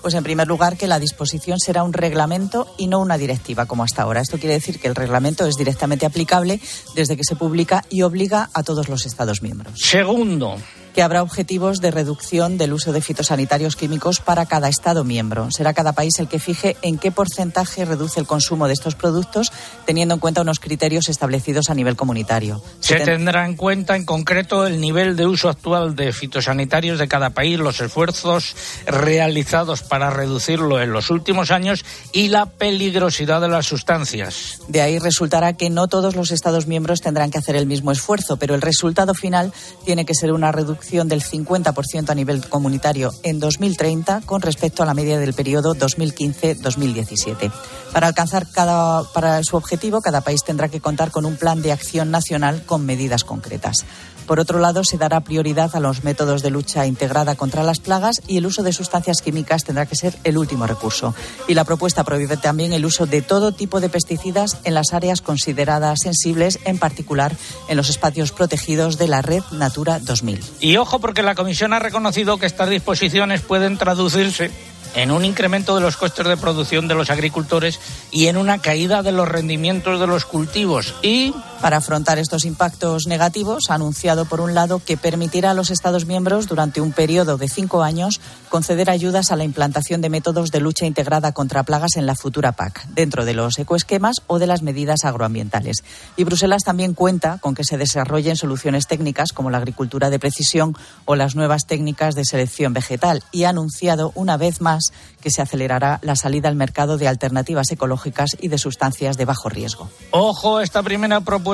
Pues 0.01 0.13
en 0.13 0.24
primer 0.24 0.48
lugar 0.48 0.77
que 0.77 0.88
la 0.88 0.98
disposición 0.98 1.59
será 1.59 1.83
un 1.83 1.91
reglamento 1.91 2.74
y 2.77 2.88
no 2.88 3.00
una 3.00 3.17
directiva 3.17 3.65
como 3.65 3.83
hasta 3.83 4.03
ahora. 4.03 4.21
Esto 4.21 4.38
quiere 4.38 4.53
decir 4.53 4.79
que 4.79 4.88
el 4.88 4.95
reglamento 4.95 5.45
es 5.45 5.57
directamente 5.57 6.05
aplicable 6.05 6.62
desde 6.95 7.17
que 7.17 7.25
se 7.25 7.36
publica 7.36 7.83
y 7.89 8.03
obliga 8.03 8.50
a 8.53 8.63
todos 8.63 8.88
los 8.88 9.05
Estados 9.05 9.41
miembros. 9.41 9.77
Segundo, 9.77 10.55
que 10.93 11.01
habrá 11.01 11.22
objetivos 11.24 11.79
de 11.81 11.91
reducción 11.91 12.58
del 12.58 12.74
uso 12.74 12.91
de 12.91 13.01
fitosanitarios 13.01 13.75
químicos 13.75 14.19
para 14.19 14.46
cada 14.46 14.69
Estado 14.69 15.03
miembro. 15.03 15.50
Será 15.51 15.74
cada 15.74 15.93
país 15.93 16.17
el 16.19 16.27
que 16.27 16.39
fije 16.39 16.77
en 16.81 16.98
qué 16.98 17.12
porcentaje 17.12 17.86
reduce 17.86 18.19
el 18.19 18.25
consumo 18.27 18.67
de 18.67 18.74
estos 18.74 18.96
productos, 18.96 19.51
teniendo 19.86 20.13
en 20.15 20.19
cuenta 20.19 20.41
unos 20.41 20.60
criterios 20.60 21.10
establecidos 21.10 21.69
a 21.69 21.75
nivel 21.75 21.96
comunitario. 21.96 22.62
Se 22.79 22.96
ten- 22.96 23.05
tendrá 23.05 23.46
en 23.46 23.55
cuenta 23.55 23.96
en 23.96 24.05
concreto 24.05 24.65
el 24.65 24.79
nivel 24.81 25.15
de 25.15 25.25
uso 25.27 25.50
actual 25.50 25.96
de 25.96 26.12
fitosanitarios 26.13 26.98
de 27.00 27.08
cada 27.08 27.29
país, 27.31 27.60
los 27.60 27.79
esfuerzos 27.81 28.55
realizados 28.88 29.84
para 29.84 30.10
reducirlo 30.10 30.81
en 30.81 30.91
los 30.91 31.10
últimos 31.10 31.51
años 31.51 31.86
y 32.12 32.29
la 32.29 32.46
peligrosidad 32.48 33.41
de 33.41 33.48
las 33.50 33.65
sustancias. 33.65 34.60
De 34.67 34.81
ahí 34.81 35.00
resultará 35.00 35.53
que 35.53 35.69
no 35.69 35.88
todos 35.88 36.15
los 36.15 36.31
Estados 36.31 36.67
miembros 36.67 37.01
tendrán 37.01 37.31
que 37.31 37.38
hacer 37.38 37.55
el 37.55 37.65
mismo 37.65 37.91
esfuerzo, 37.91 38.38
pero 38.38 38.55
el 38.55 38.62
resultado 38.62 39.13
final 39.13 39.53
tiene 39.86 40.05
que 40.05 40.15
ser 40.15 40.31
una 40.31 40.51
reducción 40.51 40.78
del 40.79 41.21
50% 41.21 42.09
a 42.09 42.15
nivel 42.15 42.48
comunitario 42.48 43.12
en 43.24 43.39
2030 43.39 44.21
con 44.25 44.41
respecto 44.41 44.81
a 44.81 44.86
la 44.86 44.93
media 44.93 45.19
del 45.19 45.33
periodo 45.33 45.75
2015-2017. 45.75 47.51
Para 47.93 48.07
alcanzar 48.07 48.48
cada, 48.50 49.03
para 49.13 49.43
su 49.43 49.55
objetivo, 49.55 50.01
cada 50.01 50.21
país 50.21 50.43
tendrá 50.43 50.67
que 50.69 50.79
contar 50.79 51.12
con 51.12 51.25
un 51.25 51.36
plan 51.36 51.62
de 51.62 51.71
acción 51.71 52.12
nacional 52.12 52.63
con 52.65 52.86
medidas 52.86 53.24
concretas. 53.24 53.86
Por 54.29 54.39
otro 54.39 54.59
lado, 54.59 54.83
se 54.83 55.00
dará 55.00 55.21
prioridad 55.21 55.75
a 55.75 55.79
los 55.79 56.03
métodos 56.03 56.43
de 56.43 56.51
lucha 56.51 56.86
integrada 56.86 57.33
contra 57.33 57.63
las 57.63 57.79
plagas 57.79 58.21
y 58.27 58.38
el 58.38 58.45
uso 58.45 58.62
de 58.62 58.71
sustancias 58.71 59.24
químicas 59.24 59.63
tendrá 59.63 59.88
que 59.88 59.95
ser 59.95 60.15
el 60.24 60.38
último 60.38 60.67
recurso. 60.67 61.15
Y 61.48 61.55
la 61.55 61.63
propuesta 61.63 62.03
prohíbe 62.03 62.38
también 62.38 62.71
el 62.71 62.86
uso 62.86 63.07
de 63.07 63.24
todo 63.24 63.53
tipo 63.53 63.79
de 63.79 63.89
pesticidas 63.89 64.57
en 64.65 64.75
las 64.75 64.93
áreas 64.93 65.21
consideradas 65.21 66.01
sensibles, 66.03 66.59
en 66.65 66.77
particular 66.77 67.36
en 67.69 67.77
los 67.77 67.89
espacios 67.89 68.31
protegidos 68.31 69.00
de 69.00 69.07
la 69.07 69.24
red 69.24 69.41
Natura 69.50 69.98
2000. 69.98 70.43
Y 70.59 70.69
ojo 70.78 71.00
porque 71.00 71.24
la 71.24 71.36
Comisión 71.36 71.74
ha 71.74 71.80
reconocido 71.80 72.38
que 72.38 72.46
estas 72.46 72.70
disposiciones 72.70 73.42
pueden 73.42 73.78
traducirse 73.78 74.52
en 74.96 75.12
un 75.12 75.26
incremento 75.26 75.76
de 75.76 75.82
los 75.82 75.98
costes 75.98 76.28
de 76.28 76.38
producción 76.38 76.88
de 76.88 76.96
los 76.96 77.10
agricultores 77.10 77.80
y 78.12 78.28
en 78.28 78.38
una 78.38 78.60
caída 78.60 79.04
de 79.04 79.12
los 79.12 79.28
rendimientos 79.28 80.00
de 80.00 80.08
los 80.08 80.26
cultivos. 80.26 80.96
Y 81.02 81.34
Para 81.62 81.78
afrontar 81.78 82.20
estos 82.20 82.46
impactos 82.46 83.06
negativos, 83.06 83.66
ha 83.70 83.74
anunciado, 83.74 84.24
por 84.24 84.39
un 84.39 84.56
lado, 84.56 84.80
que 84.80 84.96
permitirá 84.96 85.51
a 85.51 85.54
los 85.54 85.72
Estados 85.72 86.06
miembros, 86.06 86.48
durante 86.48 86.80
un 86.80 86.94
periodo 86.94 87.38
de 87.38 87.50
cinco 87.50 87.84
años, 87.84 88.22
conceder 88.48 88.89
ayudas 88.89 89.32
a 89.32 89.36
la 89.36 89.44
implantación 89.44 90.00
de 90.00 90.10
métodos 90.10 90.51
de 90.51 90.62
lucha 90.62 90.86
integrada 90.86 91.34
contra 91.34 91.63
plagas 91.63 91.98
en 91.98 92.06
la 92.06 92.16
futura 92.16 92.54
PAC, 92.54 92.88
dentro 92.88 93.25
de 93.25 93.34
los 93.34 93.60
ecoesquemas 93.60 94.22
o 94.28 94.39
de 94.39 94.48
las 94.48 94.62
medidas 94.62 95.04
agroambientales. 95.04 95.84
Y 96.16 96.24
Bruselas 96.24 96.63
también 96.63 96.94
cuenta 96.94 97.39
con 97.39 97.56
que 97.56 97.66
se 97.66 97.78
desarrollen 97.78 98.38
soluciones 98.38 98.88
técnicas 98.88 99.34
como 99.34 99.50
la 99.50 99.58
agricultura 99.58 100.10
de 100.10 100.18
precisión 100.18 100.78
o 101.04 101.18
las 101.18 101.36
nuevas 101.36 101.66
técnicas 101.66 102.16
de 102.16 102.24
selección 102.24 102.72
vegetal 102.72 103.22
y 103.34 103.44
ha 103.44 103.50
anunciado 103.50 104.13
una 104.16 104.38
vez 104.38 104.62
más 104.62 104.94
que 105.20 105.30
se 105.30 105.42
acelerará 105.42 106.00
la 106.04 106.16
salida 106.16 106.48
al 106.48 106.56
mercado 106.56 106.98
de 106.98 107.10
alternativas 107.10 107.70
ecológicas 107.70 108.30
y 108.39 108.48
de 108.48 108.58
sustancias 108.58 109.18
de 109.18 109.25
bajo 109.25 109.50
riesgo. 109.50 109.89
Ojo, 110.12 110.62
esta 110.62 110.82
primera 110.84 111.20
propuesta 111.20 111.49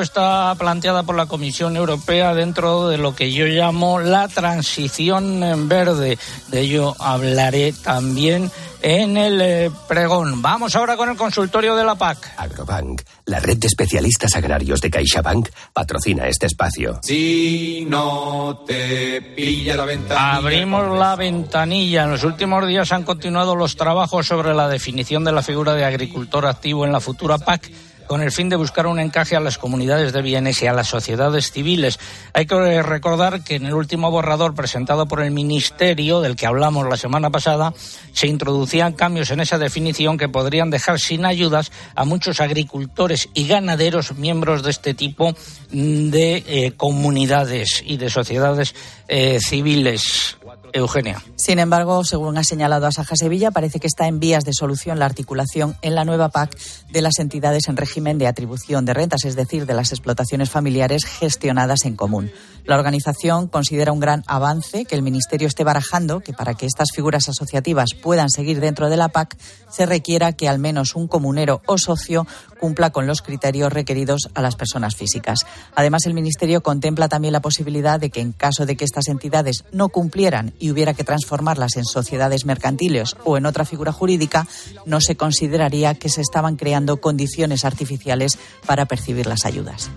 planteada 0.57 1.03
por 1.03 1.15
la 1.15 1.25
Comisión 1.25 1.77
Europea 1.77 2.33
dentro 2.33 2.89
de 2.89 2.97
lo 2.97 3.15
que 3.15 3.31
yo 3.31 3.45
llamo 3.45 3.99
la 3.99 4.27
transición 4.27 5.41
en 5.43 5.69
verde. 5.69 6.17
De 6.49 6.61
ello 6.61 6.95
hablaré 6.99 7.71
también 7.71 8.51
en 8.81 9.17
el 9.17 9.41
eh, 9.41 9.71
pregón. 9.87 10.41
Vamos 10.41 10.75
ahora 10.75 10.97
con 10.97 11.09
el 11.09 11.15
consultorio 11.15 11.75
de 11.75 11.83
la 11.83 11.95
PAC. 11.95 12.33
Agrobank, 12.37 13.01
la 13.25 13.39
red 13.39 13.57
de 13.57 13.67
especialistas 13.67 14.35
agrarios 14.35 14.81
de 14.81 14.91
CaixaBank, 14.91 15.49
patrocina 15.73 16.27
este 16.27 16.47
espacio. 16.47 16.99
Si 17.01 17.85
no 17.89 18.63
te 18.67 19.21
pilla 19.21 19.77
la 19.77 19.85
ventanilla. 19.85 20.35
Abrimos 20.35 20.99
la 20.99 21.15
ventanilla. 21.15 22.03
En 22.03 22.11
los 22.11 22.23
últimos 22.23 22.67
días 22.67 22.91
han 22.91 23.03
continuado 23.03 23.55
los 23.55 23.75
trabajos 23.75 24.27
sobre 24.27 24.53
la 24.53 24.67
definición 24.67 25.23
de 25.23 25.31
la 25.31 25.41
figura 25.41 25.73
de 25.73 25.85
agricultor 25.85 26.45
activo 26.45 26.85
en 26.85 26.91
la 26.91 26.99
futura 26.99 27.37
PAC 27.37 27.71
con 28.07 28.21
el 28.21 28.31
fin 28.31 28.49
de 28.49 28.55
buscar 28.55 28.87
un 28.87 28.99
encaje 28.99 29.35
a 29.35 29.39
las 29.39 29.57
comunidades 29.57 30.13
de 30.13 30.21
bienes 30.21 30.61
y 30.61 30.67
a 30.67 30.73
las 30.73 30.87
sociedades 30.87 31.51
civiles. 31.51 31.99
Hay 32.33 32.45
que 32.45 32.81
recordar 32.83 33.43
que 33.43 33.55
en 33.55 33.65
el 33.65 33.73
último 33.73 34.11
borrador 34.11 34.53
presentado 34.55 35.07
por 35.07 35.21
el 35.21 35.31
Ministerio, 35.31 36.21
del 36.21 36.35
que 36.35 36.45
hablamos 36.45 36.87
la 36.87 36.97
semana 36.97 37.29
pasada, 37.29 37.73
se 38.13 38.27
introducían 38.27 38.93
cambios 38.93 39.31
en 39.31 39.39
esa 39.39 39.57
definición 39.57 40.17
que 40.17 40.29
podrían 40.29 40.69
dejar 40.69 40.99
sin 40.99 41.25
ayudas 41.25 41.71
a 41.95 42.05
muchos 42.05 42.39
agricultores 42.39 43.29
y 43.33 43.47
ganaderos 43.47 44.15
miembros 44.15 44.63
de 44.63 44.71
este 44.71 44.93
tipo 44.93 45.35
de 45.71 46.43
eh, 46.47 46.73
comunidades 46.77 47.83
y 47.85 47.97
de 47.97 48.09
sociedades 48.09 48.75
eh, 49.07 49.39
civiles. 49.39 50.37
Eugenia. 50.75 51.23
Sin 51.37 51.59
embargo, 51.59 52.03
según 52.03 52.37
ha 52.37 52.43
señalado 52.43 52.85
Asaja 52.85 53.15
Sevilla, 53.15 53.51
parece 53.51 53.79
que 53.79 53.87
está 53.87 54.07
en 54.07 54.19
vías 54.19 54.43
de 54.43 54.51
solución 54.53 54.99
la 54.99 55.05
articulación 55.05 55.77
en 55.81 55.95
la 55.95 56.03
nueva 56.03 56.27
PAC 56.29 56.57
de 56.91 57.01
las 57.01 57.17
entidades 57.19 57.69
en 57.69 57.77
régimen 57.77 58.17
de 58.17 58.27
atribución 58.27 58.83
de 58.83 58.93
rentas, 58.93 59.23
es 59.23 59.37
decir, 59.37 59.65
de 59.65 59.73
las 59.73 59.93
explotaciones 59.93 60.49
familiares 60.49 61.05
gestionadas 61.05 61.85
en 61.85 61.95
común. 61.95 62.29
La 62.65 62.75
organización 62.75 63.47
considera 63.47 63.91
un 63.91 63.99
gran 63.99 64.23
avance 64.27 64.85
que 64.85 64.95
el 64.95 65.03
Ministerio 65.03 65.47
esté 65.47 65.63
barajando 65.63 66.19
que 66.19 66.33
para 66.33 66.55
que 66.55 66.65
estas 66.65 66.89
figuras 66.93 67.29
asociativas 67.29 67.91
puedan 68.01 68.29
seguir 68.29 68.59
dentro 68.59 68.89
de 68.89 68.97
la 68.97 69.09
PAC 69.09 69.37
se 69.69 69.85
requiera 69.85 70.33
que 70.33 70.49
al 70.49 70.59
menos 70.59 70.95
un 70.95 71.07
comunero 71.07 71.61
o 71.67 71.77
socio 71.77 72.25
cumpla 72.59 72.89
con 72.89 73.05
los 73.05 73.21
criterios 73.21 73.71
requeridos 73.71 74.29
a 74.33 74.41
las 74.41 74.55
personas 74.55 74.95
físicas. 74.95 75.39
Además, 75.75 76.05
el 76.05 76.15
Ministerio 76.15 76.63
contempla 76.63 77.07
también 77.07 77.33
la 77.33 77.41
posibilidad 77.41 77.99
de 77.99 78.09
que 78.09 78.21
en 78.21 78.31
caso 78.31 78.65
de 78.65 78.75
que 78.75 78.85
estas 78.85 79.07
entidades 79.07 79.63
no 79.71 79.89
cumplieran 79.89 80.53
y 80.57 80.64
hubiera 80.71 80.93
que 80.93 81.03
transformarlas 81.03 81.77
en 81.77 81.85
sociedades 81.85 82.45
mercantiles 82.45 83.15
o 83.23 83.37
en 83.37 83.45
otra 83.45 83.65
figura 83.65 83.91
jurídica, 83.91 84.47
no 84.85 85.01
se 85.01 85.15
consideraría 85.15 85.95
que 85.95 86.09
se 86.09 86.21
estaban 86.21 86.55
creando 86.55 86.97
condiciones 86.97 87.65
artificiales 87.65 88.37
para 88.65 88.85
percibir 88.85 89.25
las 89.25 89.45
ayudas. 89.45 89.89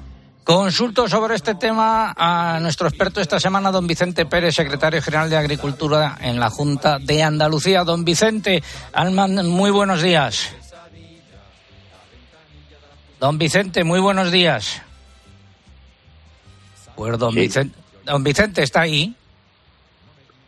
Consulto 0.49 1.07
sobre 1.09 1.35
este 1.35 1.55
tema 1.57 2.15
a 2.17 2.59
nuestro 2.61 2.89
experto 2.89 3.21
esta 3.21 3.39
semana, 3.39 3.71
don 3.71 3.87
Vicente 3.87 4.25
Pérez, 4.25 4.55
secretario 4.55 5.03
general 5.03 5.29
de 5.29 5.37
Agricultura 5.37 6.17
en 6.23 6.41
la 6.41 6.49
Junta 6.49 6.99
de 6.99 7.23
Andalucía. 7.23 7.85
Don 7.85 8.03
Vicente, 8.03 8.63
Alman, 8.95 9.47
muy 9.47 9.71
buenos 9.71 10.01
días. 10.01 10.49
Don 13.21 13.37
Vicente, 13.37 13.85
muy 13.85 14.01
buenos 14.01 14.33
días. 14.33 14.81
Pues 16.97 17.19
don, 17.19 17.35
Vicente, 17.35 17.79
don 18.07 18.25
Vicente 18.25 18.63
está 18.63 18.81
ahí. 18.81 19.15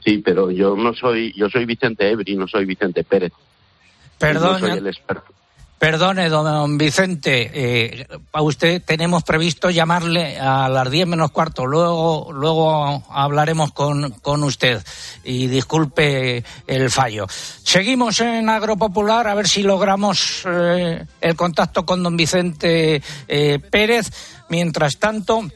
Sí, 0.04 0.18
pero 0.18 0.50
yo 0.50 0.76
no 0.76 0.94
soy, 0.94 1.32
yo 1.36 1.48
soy 1.48 1.64
Vicente 1.64 2.10
Ebri, 2.10 2.36
no 2.36 2.48
soy 2.48 2.64
Vicente 2.64 3.04
Pérez. 3.04 3.32
Perdón. 4.18 4.60
No 4.60 4.68
soy 4.68 4.78
el 4.78 4.86
experto. 4.86 5.32
Perdone, 5.80 6.28
don 6.28 6.76
Vicente, 6.76 7.50
eh, 7.54 8.06
a 8.34 8.42
usted 8.42 8.82
tenemos 8.84 9.22
previsto 9.22 9.70
llamarle 9.70 10.38
a 10.38 10.68
las 10.68 10.90
diez 10.90 11.06
menos 11.06 11.30
cuarto. 11.30 11.64
Luego, 11.64 12.30
luego 12.34 13.02
hablaremos 13.08 13.72
con, 13.72 14.10
con 14.20 14.44
usted 14.44 14.84
y 15.24 15.46
disculpe 15.46 16.44
el 16.66 16.90
fallo. 16.90 17.26
Seguimos 17.30 18.20
en 18.20 18.50
Agropopular 18.50 19.26
a 19.26 19.34
ver 19.34 19.48
si 19.48 19.62
logramos 19.62 20.42
eh, 20.44 21.06
el 21.18 21.34
contacto 21.34 21.86
con 21.86 22.02
don 22.02 22.14
Vicente 22.14 23.02
eh, 23.26 23.58
Pérez. 23.58 24.10
Mientras 24.50 24.98
tanto, 24.98 25.48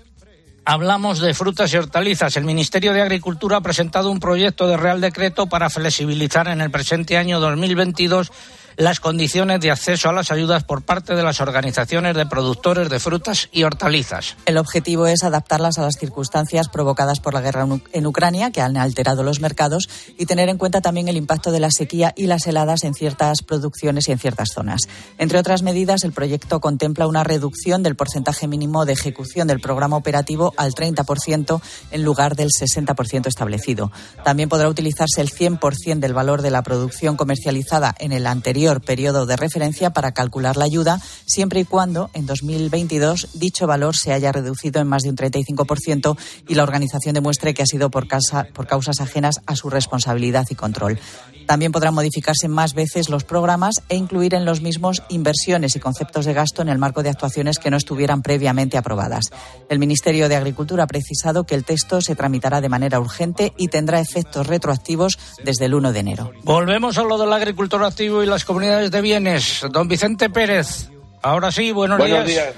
Hablamos 0.67 1.21
de 1.21 1.35
frutas 1.35 1.73
y 1.73 1.77
hortalizas. 1.77 2.39
El 2.39 2.45
Ministerio 2.45 2.95
de 2.95 3.03
Agricultura 3.03 3.59
ha 3.59 3.61
presentado 3.61 4.11
un 4.11 4.19
proyecto 4.19 4.67
de 4.67 4.79
Real 4.79 4.99
Decreto 4.99 5.47
para 5.47 5.69
flexibilizar 5.69 6.49
en 6.49 6.63
el 6.63 6.71
presente 6.71 7.19
año 7.19 7.39
2022 7.39 8.33
las 8.77 9.01
condiciones 9.01 9.61
de 9.61 9.71
acceso 9.71 10.09
a 10.09 10.13
las 10.13 10.31
ayudas 10.31 10.65
por 10.65 10.83
parte 10.83 11.15
de 11.15 11.23
las 11.23 11.41
organizaciones 11.41 12.17
de 12.17 12.27
productores 12.27 12.89
de 12.89 12.99
frutas 12.99 13.49
y 13.53 13.63
hortalizas. 13.63 14.37
El 14.47 14.59
objetivo 14.59 15.07
es 15.07 15.23
adaptarlas 15.23 15.79
a 15.79 15.83
las 15.83 15.95
circunstancias 15.95 16.69
provocadas 16.69 17.21
por 17.21 17.35
la 17.35 17.41
guerra 17.41 17.67
en 17.93 18.07
Ucrania, 18.07 18.51
que 18.51 18.61
han 18.61 18.77
alterado 18.77 19.23
los 19.23 19.41
mercados, 19.41 19.89
y 20.19 20.27
tener 20.27 20.49
en 20.49 20.59
cuenta 20.59 20.81
también 20.81 21.09
el 21.09 21.17
impacto 21.17 21.53
de 21.53 21.61
la 21.61 21.71
sequía 21.71 22.13
y 22.17 22.27
las 22.27 22.47
heladas 22.47 22.85
en 22.85 22.95
ciertas 22.95 23.43
producciones 23.43 24.09
y 24.09 24.13
en 24.13 24.19
ciertas 24.19 24.51
zonas. 24.53 24.83
Entre 25.19 25.39
otras 25.39 25.63
medidas, 25.63 26.05
el 26.05 26.13
proyecto 26.13 26.61
contempla 26.61 27.07
una 27.07 27.25
reducción 27.25 27.83
del 27.83 27.97
porcentaje 27.97 28.49
mínimo 28.49 28.85
de 28.85 28.95
ejecución 28.95 29.47
del 29.47 29.61
programa 29.61 29.97
operativo 29.97 30.53
al 30.57 30.73
30% 30.73 31.61
en 31.91 32.03
lugar 32.03 32.37
del 32.37 32.49
60% 32.49 33.27
establecido. 33.27 33.93
También 34.25 34.49
podrá 34.49 34.69
utilizarse 34.69 35.21
el 35.21 35.31
100% 35.31 36.01
del 36.01 36.15
valor 36.15 36.43
de 36.43 36.51
la 36.51 36.63
producción 36.63 37.17
comercializada 37.17 37.95
en 37.99 38.13
el 38.13 38.27
anterior 38.27 38.64
periodo 38.81 39.27
de 39.27 39.37
referencia 39.37 39.91
para 39.91 40.13
calcular 40.13 40.57
la 40.57 40.65
ayuda, 40.65 41.01
siempre 41.27 41.61
y 41.61 41.65
cuando 41.65 42.11
en 42.15 42.27
2022 42.27 43.29
dicho 43.35 43.67
valor 43.67 43.97
se 43.97 44.13
haya 44.13 44.33
reducido 44.33 44.81
en 44.81 44.89
más 44.89 45.03
de 45.03 45.11
un 45.11 45.17
35% 45.17 46.17
y 46.49 46.55
la 46.55 46.63
organización 46.63 47.15
demuestre 47.15 47.55
que 47.55 47.63
ha 47.63 47.67
sido 47.67 47.91
por, 47.91 48.07
por 48.53 48.67
causas 48.67 49.01
ajenas 49.01 49.41
a 49.47 49.57
su 49.57 49.71
responsabilidad 49.71 50.47
y 50.51 50.55
control. 50.55 50.99
También 51.47 51.73
podrán 51.73 51.95
modificarse 51.95 52.49
más 52.49 52.75
veces 52.75 53.09
los 53.09 53.25
programas 53.25 53.83
e 53.89 53.97
incluir 53.97 54.35
en 54.35 54.45
los 54.45 54.63
mismos 54.63 55.03
inversiones 55.09 55.77
y 55.77 55.81
conceptos 55.81 56.25
de 56.25 56.33
gasto 56.33 56.63
en 56.63 56.69
el 56.69 56.79
marco 56.79 57.03
de 57.03 57.11
actuaciones 57.11 57.59
que 57.59 57.71
no 57.71 57.77
estuvieran 57.77 58.23
previamente 58.23 58.79
aprobadas. 58.79 59.31
El 59.69 59.79
Ministerio 59.79 60.29
de 60.29 60.37
Agricultura 60.37 60.85
ha 60.85 60.87
precisado 60.87 61.45
que 61.45 61.55
el 61.55 61.65
texto 61.65 62.01
se 62.01 62.17
tramitará 62.17 62.61
de 62.61 62.69
manera 62.69 62.99
urgente 62.99 63.53
y 63.59 63.69
tendrá 63.69 64.01
efectos 64.01 64.47
retroactivos 64.47 65.19
desde 65.45 65.67
el 65.67 65.75
1 65.75 65.93
de 65.93 65.99
enero. 65.99 66.33
Volvemos 66.45 66.97
a 66.99 67.03
lo 67.03 67.19
del 67.19 67.33
agricultor 67.33 67.85
activo 67.85 68.23
y 68.23 68.27
las 68.27 68.45
comunidades 68.55 68.93
de 68.93 69.01
bienes. 69.01 69.67
Don 69.73 69.89
Vicente 69.89 70.31
Pérez, 70.31 70.89
ahora 71.23 71.51
sí, 71.51 71.73
buenos, 71.73 71.99
buenos 71.99 72.25
días. 72.25 72.55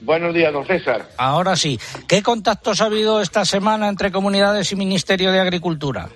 Buenos 0.00 0.32
días, 0.32 0.50
don 0.50 0.66
César. 0.66 1.10
Ahora 1.18 1.56
sí. 1.56 1.78
¿Qué 2.08 2.22
contactos 2.22 2.80
ha 2.80 2.86
habido 2.86 3.20
esta 3.20 3.44
semana 3.44 3.90
entre 3.90 4.10
comunidades 4.10 4.72
y 4.72 4.76
Ministerio 4.76 5.30
de 5.30 5.40
Agricultura? 5.40 6.08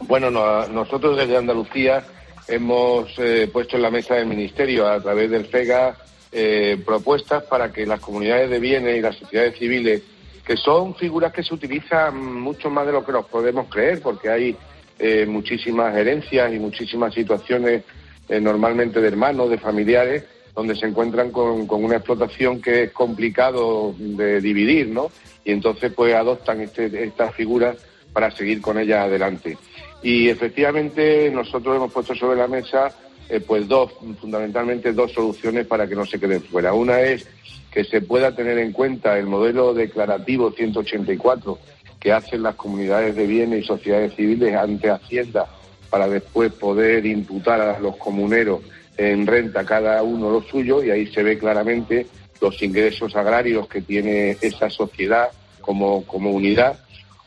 Bueno, 0.00 0.30
nosotros 0.30 1.18
desde 1.18 1.36
Andalucía 1.36 2.02
hemos 2.46 3.10
eh, 3.18 3.50
puesto 3.52 3.76
en 3.76 3.82
la 3.82 3.90
mesa 3.90 4.14
del 4.14 4.24
Ministerio 4.24 4.88
a 4.88 4.98
través 5.02 5.30
del 5.30 5.44
FEGA 5.44 5.94
eh, 6.32 6.82
propuestas 6.86 7.42
para 7.42 7.70
que 7.70 7.84
las 7.84 8.00
comunidades 8.00 8.48
de 8.48 8.60
bienes 8.60 8.96
y 8.96 9.02
las 9.02 9.16
sociedades 9.16 9.58
civiles, 9.58 10.00
que 10.42 10.56
son 10.56 10.94
figuras 10.94 11.34
que 11.34 11.42
se 11.42 11.52
utilizan 11.52 12.16
mucho 12.40 12.70
más 12.70 12.86
de 12.86 12.92
lo 12.92 13.04
que 13.04 13.12
nos 13.12 13.26
podemos 13.26 13.68
creer, 13.68 14.00
porque 14.00 14.30
hay 14.30 14.56
eh, 14.98 15.26
muchísimas 15.26 15.96
herencias 15.96 16.52
y 16.52 16.58
muchísimas 16.58 17.14
situaciones 17.14 17.84
normalmente 18.28 19.00
de 19.00 19.08
hermanos, 19.08 19.48
de 19.48 19.56
familiares, 19.56 20.24
donde 20.54 20.76
se 20.76 20.84
encuentran 20.84 21.30
con, 21.30 21.66
con, 21.66 21.82
una 21.82 21.96
explotación 21.96 22.60
que 22.60 22.82
es 22.82 22.92
complicado 22.92 23.94
de 23.96 24.42
dividir, 24.42 24.88
¿no? 24.88 25.10
Y 25.44 25.52
entonces 25.52 25.90
pues 25.94 26.14
adoptan 26.14 26.60
este, 26.60 27.04
estas 27.04 27.34
figuras 27.34 27.78
para 28.12 28.30
seguir 28.30 28.60
con 28.60 28.78
ellas 28.78 29.06
adelante. 29.06 29.56
Y 30.02 30.28
efectivamente 30.28 31.30
nosotros 31.30 31.76
hemos 31.76 31.92
puesto 31.92 32.14
sobre 32.14 32.38
la 32.38 32.48
mesa 32.48 32.92
eh, 33.28 33.40
pues 33.40 33.68
dos, 33.68 33.92
fundamentalmente 34.20 34.92
dos 34.92 35.12
soluciones 35.12 35.66
para 35.66 35.86
que 35.86 35.94
no 35.94 36.06
se 36.06 36.18
queden 36.18 36.42
fuera. 36.42 36.72
Una 36.72 37.00
es 37.00 37.28
que 37.70 37.84
se 37.84 38.00
pueda 38.00 38.34
tener 38.34 38.58
en 38.58 38.72
cuenta 38.72 39.18
el 39.18 39.26
modelo 39.26 39.74
declarativo 39.74 40.50
184 40.52 41.58
que 42.00 42.12
hacen 42.12 42.42
las 42.42 42.54
comunidades 42.54 43.16
de 43.16 43.26
bienes 43.26 43.64
y 43.64 43.66
sociedades 43.66 44.14
civiles 44.14 44.54
ante 44.54 44.90
Hacienda 44.90 45.46
para 45.90 46.08
después 46.08 46.52
poder 46.52 47.06
imputar 47.06 47.60
a 47.60 47.78
los 47.78 47.96
comuneros 47.96 48.60
en 48.96 49.26
renta 49.26 49.64
cada 49.64 50.02
uno 50.02 50.30
lo 50.30 50.42
suyo 50.42 50.82
y 50.82 50.90
ahí 50.90 51.06
se 51.06 51.22
ve 51.22 51.38
claramente 51.38 52.06
los 52.40 52.60
ingresos 52.62 53.14
agrarios 53.16 53.68
que 53.68 53.80
tiene 53.80 54.36
esa 54.40 54.68
sociedad 54.70 55.28
como, 55.60 56.04
unidad. 56.08 56.78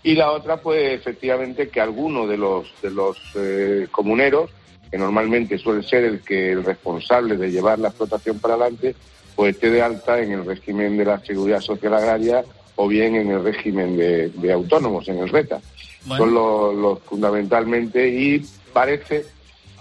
Y 0.03 0.15
la 0.15 0.31
otra, 0.31 0.57
pues 0.57 0.93
efectivamente, 0.93 1.69
que 1.69 1.79
alguno 1.79 2.25
de 2.27 2.37
los, 2.37 2.73
de 2.81 2.89
los 2.89 3.17
eh, 3.35 3.87
comuneros, 3.91 4.49
que 4.89 4.97
normalmente 4.97 5.57
suele 5.57 5.83
ser 5.83 6.03
el 6.05 6.21
que 6.21 6.51
el 6.51 6.63
responsable 6.63 7.37
de 7.37 7.51
llevar 7.51 7.79
la 7.79 7.89
explotación 7.89 8.39
para 8.39 8.55
adelante, 8.55 8.95
pues 9.35 9.55
esté 9.55 9.69
de 9.69 9.81
alta 9.81 10.19
en 10.19 10.31
el 10.31 10.45
régimen 10.45 10.97
de 10.97 11.05
la 11.05 11.19
seguridad 11.19 11.61
social 11.61 11.93
agraria 11.93 12.43
o 12.81 12.87
bien 12.87 13.15
en 13.15 13.29
el 13.29 13.43
régimen 13.43 13.95
de, 13.95 14.29
de 14.29 14.51
autónomos, 14.51 15.07
en 15.07 15.19
el 15.19 15.29
RETA. 15.29 15.61
Son 16.07 16.33
los, 16.33 16.75
los 16.75 16.99
fundamentalmente 17.01 18.07
y 18.09 18.43
parece, 18.73 19.23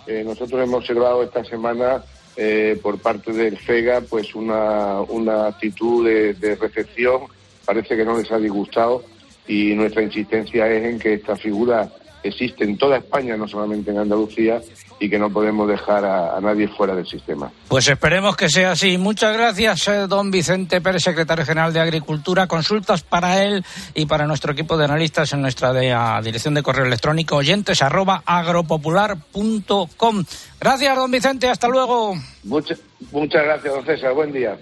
eh, 0.07 0.23
nosotros 0.23 0.63
hemos 0.63 0.81
observado 0.81 1.23
esta 1.23 1.43
semana 1.43 2.05
eh, 2.37 2.79
por 2.83 2.99
parte 2.99 3.33
del 3.33 3.57
FEGA 3.57 4.03
pues 4.03 4.35
una, 4.35 5.01
una 5.01 5.47
actitud 5.47 6.07
de, 6.07 6.35
de 6.35 6.57
recepción, 6.57 7.23
parece 7.65 7.97
que 7.97 8.05
no 8.05 8.19
les 8.19 8.31
ha 8.31 8.39
disgustado 8.39 9.03
y 9.49 9.73
nuestra 9.75 10.03
insistencia 10.03 10.71
es 10.71 10.85
en 10.85 10.99
que 10.99 11.15
esta 11.15 11.37
figura 11.37 11.91
existe 12.23 12.65
en 12.65 12.77
toda 12.77 12.99
España, 12.99 13.35
no 13.39 13.49
solamente 13.49 13.93
en 13.93 13.99
Andalucía, 13.99 14.61
y 15.03 15.09
que 15.09 15.19
no 15.19 15.31
podemos 15.31 15.67
dejar 15.67 16.05
a, 16.05 16.37
a 16.37 16.41
nadie 16.41 16.69
fuera 16.69 16.95
del 16.95 17.07
sistema. 17.07 17.51
Pues 17.69 17.89
esperemos 17.89 18.37
que 18.37 18.49
sea 18.51 18.73
así. 18.73 18.99
Muchas 18.99 19.35
gracias, 19.35 19.89
eh, 19.89 20.07
don 20.07 20.31
Vicente 20.31 20.81
Pérez, 20.83 21.03
secretario 21.03 21.45
general 21.47 21.73
de 21.73 21.81
Agricultura. 21.81 22.47
Consultas 22.47 23.03
para 23.03 23.43
él 23.43 23.65
y 23.95 24.05
para 24.07 24.27
nuestro 24.27 24.53
equipo 24.53 24.77
de 24.77 24.85
analistas 24.85 25.33
en 25.33 25.41
nuestra 25.43 25.73
de- 25.73 25.93
a 25.93 26.21
dirección 26.23 26.53
de 26.55 26.63
correo 26.63 26.85
electrónico 26.85 27.37
oyentes 27.37 27.81
arroba 27.83 28.23
agropopular.com. 28.27 30.25
Gracias, 30.61 30.97
don 30.97 31.11
Vicente. 31.11 31.49
Hasta 31.49 31.67
luego. 31.69 32.15
Muchas, 32.45 32.79
muchas 33.11 33.43
gracias, 33.43 33.75
don 33.75 33.85
César. 33.87 34.13
Buen 34.13 34.33
día. 34.33 34.57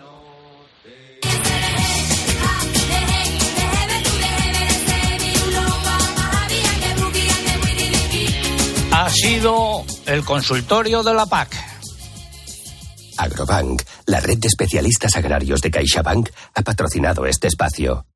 Ha 8.93 9.09
sido 9.11 9.85
el 10.09 10.25
consultorio 10.25 11.03
de 11.03 11.13
la 11.13 11.27
PAC. 11.27 11.55
Agrobank, 13.19 13.83
la 14.07 14.21
red 14.21 14.39
de 14.39 14.49
especialistas 14.49 15.15
agrarios 15.17 15.61
de 15.61 15.71
CaixaBank, 15.71 16.31
ha 16.55 16.63
patrocinado 16.63 17.27
este 17.27 17.49
espacio. 17.49 18.07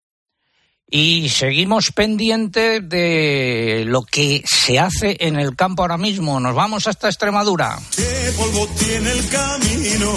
Y 0.90 1.28
seguimos 1.28 1.90
pendiente 1.94 2.80
de 2.80 3.84
lo 3.86 4.02
que 4.02 4.42
se 4.46 4.78
hace 4.78 5.16
en 5.20 5.36
el 5.36 5.54
campo 5.54 5.82
ahora 5.82 5.98
mismo. 5.98 6.40
Nos 6.40 6.54
vamos 6.54 6.86
hasta 6.86 7.08
Extremadura. 7.08 7.78
Qué 7.96 8.32
polvo 8.36 8.66
tiene 8.78 9.10
el 9.10 9.28
camino, 9.28 10.12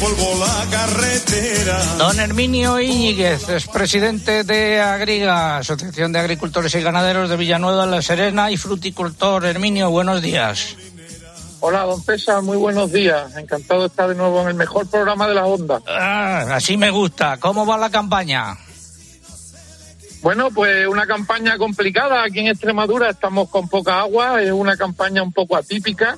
polvo 0.00 0.38
la 0.38 0.66
carretera. 0.70 1.84
Don 1.98 2.18
Herminio 2.18 2.80
Íñiguez 2.80 3.48
es 3.48 3.66
presidente 3.66 4.44
de 4.44 4.80
Agriga, 4.80 5.58
Asociación 5.58 6.12
de 6.12 6.18
Agricultores 6.18 6.74
y 6.74 6.80
Ganaderos 6.80 7.28
de 7.28 7.36
Villanueva 7.36 7.84
de 7.84 7.90
la 7.90 8.02
Serena 8.02 8.50
y 8.50 8.56
fruticultor. 8.56 9.44
Herminio, 9.44 9.90
buenos 9.90 10.22
días. 10.22 10.76
Hola, 11.60 11.82
don 11.82 12.02
César, 12.02 12.42
muy 12.42 12.56
buenos 12.56 12.90
días. 12.90 13.36
Encantado 13.36 13.82
de 13.82 13.88
estar 13.88 14.08
de 14.08 14.14
nuevo 14.14 14.40
en 14.42 14.48
el 14.48 14.54
mejor 14.54 14.88
programa 14.88 15.28
de 15.28 15.34
las 15.34 15.44
ondas. 15.44 15.82
Ah, 15.86 16.46
así 16.52 16.76
me 16.78 16.90
gusta. 16.90 17.36
¿Cómo 17.36 17.66
va 17.66 17.76
la 17.76 17.90
campaña? 17.90 18.56
Bueno, 20.22 20.50
pues 20.50 20.86
una 20.86 21.06
campaña 21.06 21.58
complicada 21.58 22.24
aquí 22.24 22.40
en 22.40 22.48
Extremadura. 22.48 23.10
Estamos 23.10 23.50
con 23.50 23.68
poca 23.68 24.00
agua, 24.00 24.42
es 24.42 24.52
una 24.52 24.76
campaña 24.76 25.22
un 25.22 25.32
poco 25.32 25.56
atípica. 25.56 26.16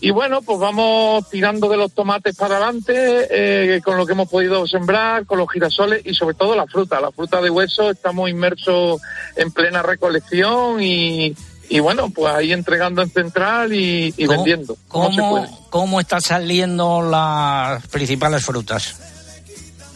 Y 0.00 0.10
bueno, 0.10 0.42
pues 0.42 0.58
vamos 0.60 1.28
tirando 1.28 1.68
de 1.68 1.76
los 1.76 1.92
tomates 1.92 2.36
para 2.36 2.56
adelante, 2.58 3.26
eh, 3.30 3.80
con 3.84 3.96
lo 3.96 4.06
que 4.06 4.12
hemos 4.12 4.28
podido 4.28 4.64
sembrar, 4.66 5.26
con 5.26 5.38
los 5.38 5.50
girasoles 5.50 6.02
y 6.04 6.14
sobre 6.14 6.34
todo 6.36 6.54
la 6.54 6.66
fruta. 6.66 7.00
La 7.00 7.10
fruta 7.10 7.40
de 7.40 7.50
hueso, 7.50 7.90
estamos 7.90 8.30
inmersos 8.30 9.00
en 9.34 9.50
plena 9.50 9.82
recolección 9.82 10.80
y, 10.80 11.34
y 11.68 11.80
bueno, 11.80 12.10
pues 12.10 12.32
ahí 12.32 12.52
entregando 12.52 13.02
en 13.02 13.10
central 13.10 13.72
y, 13.72 14.14
y 14.16 14.26
¿Cómo- 14.26 14.38
vendiendo. 14.44 14.76
como 14.86 15.10
se 15.12 15.20
puede. 15.20 15.46
¿Cómo, 15.46 15.70
¿Cómo 15.70 16.00
están 16.00 16.20
saliendo 16.22 17.02
las 17.02 17.84
principales 17.88 18.44
frutas? 18.44 18.96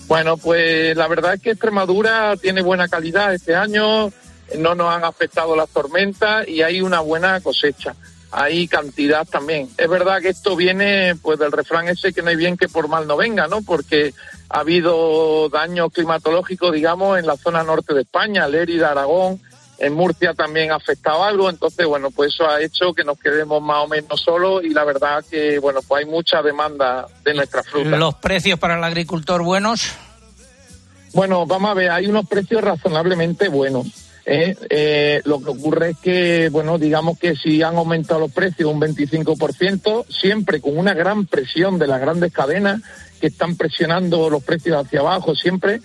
Bueno, 0.08 0.36
pues 0.36 0.96
la 0.96 1.06
verdad 1.06 1.34
es 1.34 1.40
que 1.40 1.50
Extremadura 1.52 2.36
tiene 2.36 2.60
buena 2.60 2.88
calidad 2.88 3.32
este 3.32 3.54
año, 3.54 4.10
no 4.58 4.74
nos 4.74 4.92
han 4.92 5.04
afectado 5.04 5.54
las 5.54 5.68
tormentas 5.70 6.46
y 6.48 6.62
hay 6.62 6.80
una 6.82 6.98
buena 7.00 7.40
cosecha. 7.40 7.94
Hay 8.32 8.66
cantidad 8.66 9.26
también. 9.28 9.68
Es 9.76 9.88
verdad 9.88 10.20
que 10.22 10.30
esto 10.30 10.56
viene 10.56 11.14
pues 11.20 11.38
del 11.38 11.52
refrán 11.52 11.88
ese 11.88 12.14
que 12.14 12.22
no 12.22 12.30
hay 12.30 12.36
bien 12.36 12.56
que 12.56 12.68
por 12.68 12.88
mal 12.88 13.06
no 13.06 13.16
venga, 13.16 13.46
¿no? 13.46 13.60
Porque 13.62 14.14
ha 14.48 14.60
habido 14.60 15.50
daños 15.50 15.92
climatológicos, 15.92 16.72
digamos, 16.72 17.18
en 17.18 17.26
la 17.26 17.36
zona 17.36 17.62
norte 17.62 17.92
de 17.92 18.00
España, 18.00 18.48
Lérida, 18.48 18.90
Aragón, 18.90 19.38
en 19.78 19.94
Murcia 19.94 20.32
también 20.32 20.70
ha 20.70 20.76
afectado 20.76 21.24
algo, 21.24 21.50
entonces, 21.50 21.86
bueno, 21.86 22.10
pues 22.10 22.32
eso 22.32 22.48
ha 22.48 22.62
hecho 22.62 22.94
que 22.94 23.02
nos 23.02 23.18
quedemos 23.18 23.60
más 23.60 23.84
o 23.84 23.88
menos 23.88 24.20
solos 24.20 24.62
y 24.62 24.70
la 24.70 24.84
verdad 24.84 25.24
que, 25.28 25.58
bueno, 25.58 25.80
pues 25.86 26.04
hay 26.04 26.10
mucha 26.10 26.40
demanda 26.40 27.06
de 27.24 27.34
nuestra 27.34 27.62
fruta. 27.62 27.96
¿Los 27.96 28.14
precios 28.14 28.58
para 28.58 28.78
el 28.78 28.84
agricultor 28.84 29.42
buenos? 29.42 29.92
Bueno, 31.14 31.46
vamos 31.46 31.70
a 31.70 31.74
ver, 31.74 31.90
hay 31.90 32.06
unos 32.06 32.26
precios 32.28 32.62
razonablemente 32.62 33.48
buenos. 33.48 34.11
¿Eh? 34.26 34.56
Eh, 34.70 35.20
lo 35.24 35.40
que 35.40 35.50
ocurre 35.50 35.90
es 35.90 35.98
que, 35.98 36.48
bueno, 36.50 36.78
digamos 36.78 37.18
que 37.18 37.36
si 37.36 37.62
han 37.62 37.76
aumentado 37.76 38.20
los 38.20 38.32
precios 38.32 38.72
un 38.72 38.80
25%, 38.80 40.06
siempre 40.08 40.60
con 40.60 40.76
una 40.76 40.94
gran 40.94 41.26
presión 41.26 41.78
de 41.78 41.86
las 41.86 42.00
grandes 42.00 42.32
cadenas 42.32 42.82
que 43.20 43.28
están 43.28 43.56
presionando 43.56 44.30
los 44.30 44.42
precios 44.42 44.84
hacia 44.84 45.00
abajo 45.00 45.34
siempre, 45.34 45.80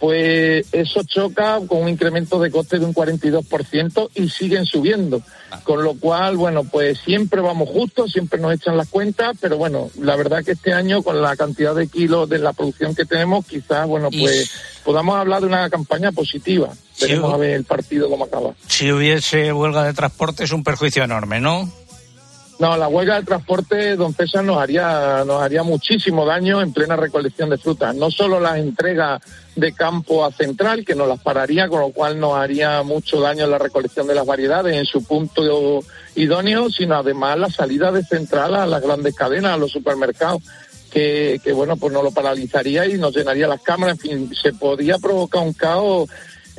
pues 0.00 0.66
eso 0.72 1.02
choca 1.04 1.60
con 1.68 1.82
un 1.82 1.88
incremento 1.90 2.40
de 2.40 2.50
coste 2.50 2.78
de 2.78 2.86
un 2.86 2.94
42% 2.94 4.10
y 4.14 4.28
siguen 4.30 4.64
subiendo. 4.64 5.20
Con 5.62 5.84
lo 5.84 5.94
cual, 5.94 6.36
bueno, 6.36 6.64
pues 6.64 6.98
siempre 7.00 7.40
vamos 7.40 7.68
justos, 7.68 8.10
siempre 8.12 8.40
nos 8.40 8.54
echan 8.54 8.76
las 8.76 8.88
cuentas, 8.88 9.36
pero 9.40 9.58
bueno, 9.58 9.90
la 10.00 10.16
verdad 10.16 10.42
que 10.42 10.52
este 10.52 10.72
año 10.72 11.02
con 11.02 11.20
la 11.20 11.36
cantidad 11.36 11.74
de 11.74 11.86
kilos 11.88 12.28
de 12.28 12.38
la 12.38 12.52
producción 12.54 12.94
que 12.94 13.04
tenemos, 13.04 13.44
quizás, 13.44 13.86
bueno, 13.86 14.08
Y- 14.10 14.20
pues 14.20 14.50
podamos 14.84 15.16
hablar 15.16 15.42
de 15.42 15.48
una 15.48 15.68
campaña 15.68 16.12
positiva. 16.12 16.70
Veremos 17.00 17.32
a 17.32 17.36
ver 17.36 17.50
el 17.50 17.64
partido 17.64 18.08
cómo 18.08 18.24
acaba. 18.24 18.54
Si 18.68 18.90
hubiese 18.90 19.52
huelga 19.52 19.84
de 19.84 19.92
transporte 19.92 20.44
es 20.44 20.52
un 20.52 20.64
perjuicio 20.64 21.04
enorme, 21.04 21.40
¿no? 21.40 21.70
No, 22.60 22.76
la 22.76 22.88
huelga 22.88 23.18
de 23.18 23.24
transporte, 23.24 23.96
don 23.96 24.12
César, 24.12 24.44
nos 24.44 24.58
haría, 24.58 25.24
nos 25.24 25.40
haría 25.40 25.62
muchísimo 25.62 26.26
daño 26.26 26.60
en 26.60 26.74
plena 26.74 26.94
recolección 26.94 27.48
de 27.48 27.56
frutas. 27.56 27.94
No 27.94 28.10
solo 28.10 28.38
las 28.38 28.58
entregas 28.58 29.22
de 29.56 29.72
campo 29.72 30.26
a 30.26 30.30
central, 30.30 30.84
que 30.84 30.94
nos 30.94 31.08
las 31.08 31.20
pararía, 31.20 31.68
con 31.68 31.80
lo 31.80 31.88
cual 31.90 32.20
nos 32.20 32.34
haría 32.34 32.82
mucho 32.82 33.18
daño 33.18 33.46
la 33.46 33.56
recolección 33.56 34.06
de 34.06 34.14
las 34.14 34.26
variedades 34.26 34.76
en 34.76 34.84
su 34.84 35.02
punto 35.02 35.80
idóneo, 36.14 36.68
sino 36.68 36.96
además 36.96 37.38
la 37.38 37.48
salida 37.48 37.90
de 37.92 38.04
central 38.04 38.54
a 38.54 38.66
las 38.66 38.82
grandes 38.82 39.14
cadenas, 39.14 39.54
a 39.54 39.56
los 39.56 39.72
supermercados. 39.72 40.42
Que, 40.90 41.40
que 41.42 41.52
bueno, 41.52 41.76
pues 41.76 41.92
nos 41.92 42.02
lo 42.02 42.10
paralizaría 42.10 42.84
y 42.84 42.98
nos 42.98 43.16
llenaría 43.16 43.46
las 43.46 43.62
cámaras. 43.62 43.96
En 44.04 44.28
fin, 44.28 44.34
se 44.34 44.52
podría 44.52 44.98
provocar 44.98 45.46
un 45.46 45.54
caos 45.54 46.10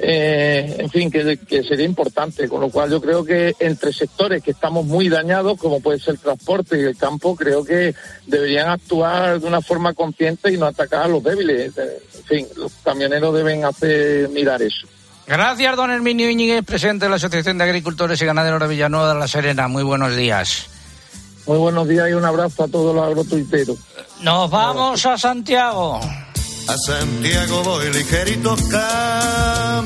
eh, 0.04 0.78
en 0.80 0.90
fin, 0.90 1.12
que, 1.12 1.38
que 1.38 1.64
sería 1.64 1.86
importante, 1.86 2.50
con 2.50 2.60
lo 2.60 2.70
cual 2.70 2.90
yo 2.90 3.00
creo 3.00 3.24
que 3.24 3.56
entre 3.60 3.94
sectores 3.94 4.42
que 4.42 4.52
estamos 4.52 4.84
muy 4.86 5.10
dañados, 5.10 5.60
como 5.60 5.80
puede 5.80 6.00
ser 6.00 6.16
el 6.16 6.20
transporte 6.20 6.80
y 6.80 6.84
el 6.84 6.98
campo, 6.98 7.36
creo 7.36 7.64
que 7.64 7.94
deberían 8.26 8.70
actuar 8.70 9.40
de 9.40 9.48
una 9.48 9.62
forma 9.62 9.94
consciente 9.94 10.52
y 10.52 10.58
no 10.58 10.66
atacar 10.66 11.04
a 11.04 11.08
los 11.08 11.24
débiles. 11.24 11.78
Eh, 11.78 12.00
En 12.18 12.24
fin, 12.26 12.48
los 12.56 12.72
camioneros 12.84 13.34
deben 13.36 13.64
hacer 13.64 14.30
mirar 14.30 14.62
eso. 14.62 14.88
Gracias, 15.28 15.76
don 15.76 15.92
Herminio 15.92 16.30
Íñiguez, 16.30 16.66
presidente 16.66 17.06
de 17.06 17.10
la 17.10 17.18
Asociación 17.18 17.58
de 17.60 17.64
Agricultores 17.66 18.20
y 18.22 18.26
Ganaderos 18.26 18.60
de 18.60 18.68
Villanueva 18.68 19.14
de 19.14 19.20
la 19.20 19.28
Serena. 19.28 19.68
Muy 19.68 19.84
buenos 19.84 20.16
días. 20.16 20.66
Muy 21.46 21.58
buenos 21.58 21.88
días 21.88 22.10
y 22.10 22.14
un 22.14 22.26
abrazo 22.26 22.64
a 22.64 22.68
todos 22.68 22.96
los 22.96 23.06
agrotuiteros. 23.06 23.78
Nos 24.22 24.50
vamos 24.50 25.06
a 25.06 25.18
Santiago. 25.18 26.00
A 26.72 26.78
Santiago 26.78 27.64
voy 27.64 27.92
ligerito 27.92 28.56
caminando 28.72 29.84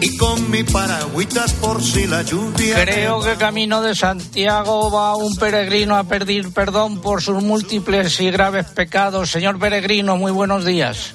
y 0.00 0.16
con 0.16 0.50
mi 0.50 0.64
paragüitas 0.64 1.52
por 1.54 1.80
si 1.80 2.08
la 2.08 2.22
lluvia. 2.22 2.82
Creo 2.82 3.20
que 3.20 3.36
camino 3.36 3.80
de 3.80 3.94
Santiago 3.94 4.90
va 4.90 5.14
un 5.14 5.36
peregrino 5.36 5.94
a 5.94 6.02
pedir 6.02 6.52
perdón 6.52 7.00
por 7.00 7.22
sus 7.22 7.40
múltiples 7.40 8.20
y 8.20 8.32
graves 8.32 8.66
pecados. 8.72 9.30
Señor 9.30 9.60
peregrino, 9.60 10.16
muy 10.16 10.32
buenos 10.32 10.64
días. 10.64 11.14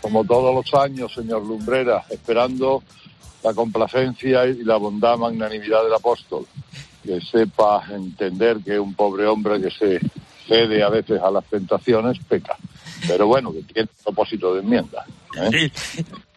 como 0.00 0.24
todos 0.24 0.54
los 0.54 0.72
años, 0.82 1.12
señor 1.12 1.44
Lumbrera, 1.44 2.06
esperando 2.08 2.82
la 3.44 3.52
complacencia 3.52 4.46
y 4.46 4.64
la 4.64 4.78
bondad, 4.78 5.18
magnanimidad 5.18 5.84
del 5.84 5.92
apóstol, 5.92 6.46
que 7.04 7.20
sepa 7.20 7.84
entender 7.90 8.60
que 8.64 8.80
un 8.80 8.94
pobre 8.94 9.26
hombre 9.26 9.60
que 9.60 9.70
se 9.70 10.00
cede 10.48 10.82
a 10.82 10.88
veces 10.88 11.20
a 11.20 11.30
las 11.30 11.44
tentaciones 11.44 12.16
peca, 12.26 12.56
pero 13.06 13.26
bueno, 13.26 13.52
que 13.52 13.62
tiene 13.62 13.88
propósito 14.02 14.54
de 14.54 14.60
enmienda. 14.60 15.04
¿eh? 15.36 15.70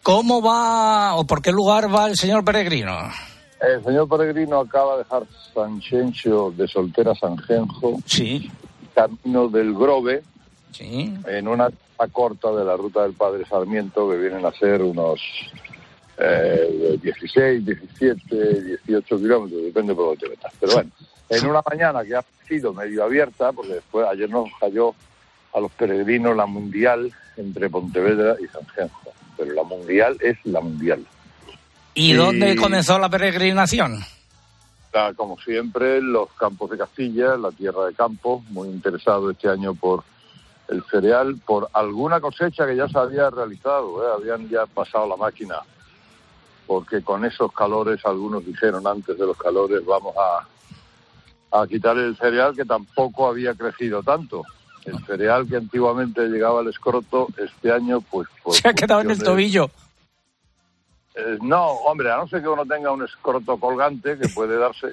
¿Cómo 0.02 0.40
va 0.40 1.16
o 1.16 1.24
por 1.24 1.42
qué 1.42 1.50
lugar 1.50 1.92
va 1.92 2.06
el 2.06 2.16
señor 2.16 2.44
peregrino? 2.44 2.92
El 3.60 3.82
señor 3.82 4.08
Peregrino 4.08 4.60
acaba 4.60 4.92
de 4.92 5.04
dejar 5.04 5.22
San 5.54 5.80
Xenxo 5.80 6.52
de 6.54 6.68
Soltera 6.68 7.14
Sanjenjo, 7.14 7.98
sí. 8.04 8.50
camino 8.94 9.48
del 9.48 9.72
Grove, 9.74 10.22
en 10.78 11.48
una 11.48 11.70
corta 12.12 12.52
de 12.52 12.64
la 12.64 12.76
ruta 12.76 13.02
del 13.02 13.14
Padre 13.14 13.46
Sarmiento, 13.46 14.10
que 14.10 14.18
vienen 14.18 14.44
a 14.44 14.52
ser 14.52 14.82
unos 14.82 15.20
eh, 16.18 16.98
16, 17.02 17.64
17, 17.64 18.78
18 18.84 19.18
kilómetros, 19.18 19.62
depende 19.62 19.94
por 19.94 20.06
dónde 20.06 20.20
te 20.20 20.28
metas. 20.28 20.52
Pero 20.60 20.74
bueno, 20.74 20.90
en 21.30 21.46
una 21.46 21.62
mañana 21.68 22.04
que 22.04 22.14
ha 22.14 22.24
sido 22.46 22.74
medio 22.74 23.04
abierta, 23.04 23.52
porque 23.52 23.74
después 23.74 24.06
ayer 24.06 24.28
nos 24.28 24.50
cayó 24.60 24.94
a 25.56 25.60
los 25.60 25.72
peregrinos 25.72 26.36
la 26.36 26.44
mundial 26.44 27.10
entre 27.38 27.70
Pontevedra 27.70 28.36
y 28.38 28.46
San 28.48 28.66
Genjo. 28.68 29.12
Pero 29.38 29.54
la 29.54 29.62
mundial 29.62 30.18
es 30.20 30.36
la 30.44 30.60
mundial. 30.60 31.06
¿Y, 31.94 32.12
dónde 32.12 32.56
comenzó 32.56 32.98
la 32.98 33.08
peregrinación? 33.08 34.04
Como 35.16 35.38
siempre, 35.38 36.00
los 36.02 36.30
campos 36.34 36.70
de 36.70 36.78
Castilla, 36.78 37.36
la 37.36 37.50
tierra 37.50 37.86
de 37.86 37.94
campo, 37.94 38.44
muy 38.50 38.68
interesado 38.68 39.30
este 39.30 39.48
año 39.48 39.74
por 39.74 40.04
el 40.68 40.82
cereal, 40.90 41.38
por 41.46 41.68
alguna 41.72 42.20
cosecha 42.20 42.66
que 42.66 42.76
ya 42.76 42.88
se 42.88 42.98
había 42.98 43.30
realizado, 43.30 44.02
¿eh? 44.02 44.12
habían 44.14 44.48
ya 44.48 44.66
pasado 44.66 45.06
la 45.06 45.16
máquina, 45.16 45.56
porque 46.66 47.02
con 47.02 47.24
esos 47.24 47.52
calores, 47.52 48.04
algunos 48.04 48.44
dijeron 48.44 48.86
antes 48.86 49.18
de 49.18 49.26
los 49.26 49.36
calores, 49.36 49.84
vamos 49.84 50.14
a, 50.16 51.60
a 51.60 51.66
quitar 51.66 51.96
el 51.98 52.16
cereal 52.16 52.56
que 52.56 52.64
tampoco 52.64 53.28
había 53.28 53.54
crecido 53.54 54.02
tanto. 54.02 54.42
El 54.86 55.04
cereal 55.04 55.46
que 55.48 55.56
antiguamente 55.56 56.28
llegaba 56.28 56.60
al 56.60 56.68
escroto, 56.68 57.26
este 57.36 57.72
año, 57.72 58.00
pues... 58.00 58.28
Se 58.50 58.68
ha 58.68 58.72
quedado 58.72 59.00
en 59.00 59.10
el 59.10 59.22
tobillo. 59.22 59.68
eh, 61.16 61.38
no, 61.42 61.66
hombre, 61.66 62.10
a 62.12 62.16
no 62.18 62.28
ser 62.28 62.42
que 62.42 62.48
uno 62.48 62.64
tenga 62.64 62.92
un 62.92 63.02
escroto 63.02 63.56
colgante 63.58 64.16
que 64.16 64.28
puede 64.28 64.56
darse 64.56 64.88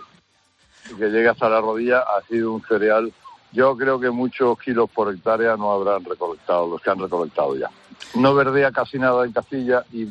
y 0.89 0.95
que 0.95 1.09
llegue 1.09 1.29
hasta 1.29 1.47
la 1.47 1.61
rodilla, 1.61 1.99
ha 1.99 2.21
sido 2.27 2.53
un 2.53 2.61
cereal. 2.63 3.13
Yo 3.51 3.77
creo 3.77 3.99
que 3.99 4.09
muchos 4.09 4.57
kilos 4.59 4.89
por 4.89 5.13
hectárea 5.13 5.55
no 5.57 5.71
habrán 5.71 6.03
recolectado, 6.03 6.67
los 6.67 6.81
que 6.81 6.89
han 6.89 6.99
recolectado 6.99 7.55
ya. 7.55 7.69
No 8.15 8.33
verdea 8.33 8.71
casi 8.71 8.97
nada 8.97 9.25
en 9.25 9.31
Castilla 9.31 9.85
y, 9.91 10.07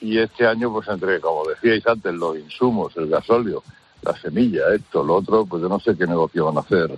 y 0.00 0.18
este 0.18 0.46
año, 0.46 0.72
pues 0.72 0.86
entre, 0.88 1.20
como 1.20 1.44
decíais 1.48 1.84
antes, 1.88 2.14
los 2.14 2.38
insumos, 2.38 2.96
el 2.96 3.08
gasóleo, 3.08 3.64
la 4.02 4.16
semilla, 4.16 4.72
esto, 4.72 5.02
lo 5.02 5.16
otro, 5.16 5.44
pues 5.44 5.60
yo 5.60 5.68
no 5.68 5.80
sé 5.80 5.96
qué 5.96 6.06
negocio 6.06 6.44
van 6.44 6.58
a 6.58 6.60
hacer. 6.60 6.96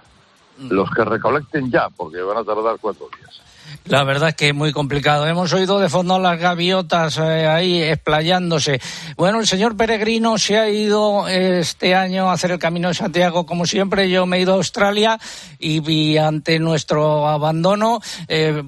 Los 0.69 0.91
que 0.91 1.05
recolecten 1.05 1.71
ya, 1.71 1.89
porque 1.89 2.21
van 2.21 2.39
a 2.39 2.45
tardar 2.45 2.77
cuatro 2.81 3.09
días. 3.17 3.41
La 3.87 4.05
verdad 4.05 4.31
es 4.31 4.35
que 4.35 4.49
es 4.49 4.55
muy 4.55 4.73
complicado. 4.73 5.27
Hemos 5.27 5.53
oído 5.53 5.81
de 5.81 5.89
fondo 5.89 6.19
las 6.19 6.39
gaviotas 6.39 7.19
eh, 7.19 7.47
ahí 7.47 7.83
explayándose. 7.83 8.81
Bueno, 9.17 9.41
el 9.41 9.47
señor 9.47 9.77
Peregrino 9.77 10.39
se 10.39 10.59
ha 10.59 10.69
ido 10.69 11.27
eh, 11.29 11.61
este 11.61 11.95
año 11.95 12.29
a 12.29 12.35
hacer 12.35 12.51
el 12.51 12.59
Camino 12.59 12.89
de 12.89 12.95
Santiago, 12.95 13.47
como 13.47 13.65
siempre. 13.65 14.11
Yo 14.11 14.27
me 14.27 14.37
he 14.37 14.41
ido 14.43 14.53
a 14.53 14.57
Australia 14.57 15.19
y, 15.59 15.81
vi 15.81 16.19
ante 16.19 16.59
nuestro 16.59 17.27
abandono. 17.27 18.01
eh, 18.29 18.63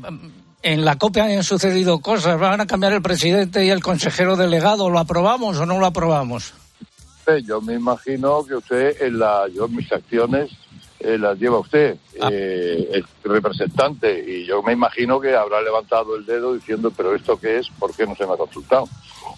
en 0.65 0.85
la 0.85 0.97
COPE 0.97 1.21
han 1.21 1.43
sucedido 1.43 2.01
cosas. 2.01 2.39
Van 2.39 2.61
a 2.61 2.67
cambiar 2.67 2.93
el 2.93 3.03
presidente 3.03 3.65
y 3.65 3.71
el 3.71 3.83
consejero 3.83 4.37
delegado. 4.37 4.91
¿Lo 4.91 5.01
aprobamos 5.01 5.59
o 5.59 5.67
no 5.67 5.81
lo 5.81 5.87
aprobamos? 5.87 6.55
Yo 7.45 7.61
me 7.61 7.75
imagino 7.75 8.45
que 8.45 8.55
usted, 8.55 9.03
en 9.03 9.19
la, 9.19 9.47
yo 9.53 9.69
mis 9.69 9.91
acciones 9.93 10.51
eh, 11.05 11.19
las 11.19 11.39
lleva 11.39 11.59
usted, 11.59 11.97
eh, 12.31 12.89
el 12.93 13.05
representante, 13.25 14.25
y 14.27 14.47
yo 14.47 14.63
me 14.63 14.73
imagino 14.73 15.21
que 15.21 15.35
habrá 15.35 15.61
levantado 15.63 16.17
el 16.17 16.25
dedo 16.27 16.55
diciendo, 16.55 16.93
pero 16.97 17.15
¿esto 17.15 17.39
qué 17.39 17.59
es? 17.59 17.69
¿Por 17.79 17.95
qué 17.95 18.07
no 18.07 18.15
se 18.17 18.27
me 18.27 18.35
ha 18.35 18.37
consultado? 18.37 18.89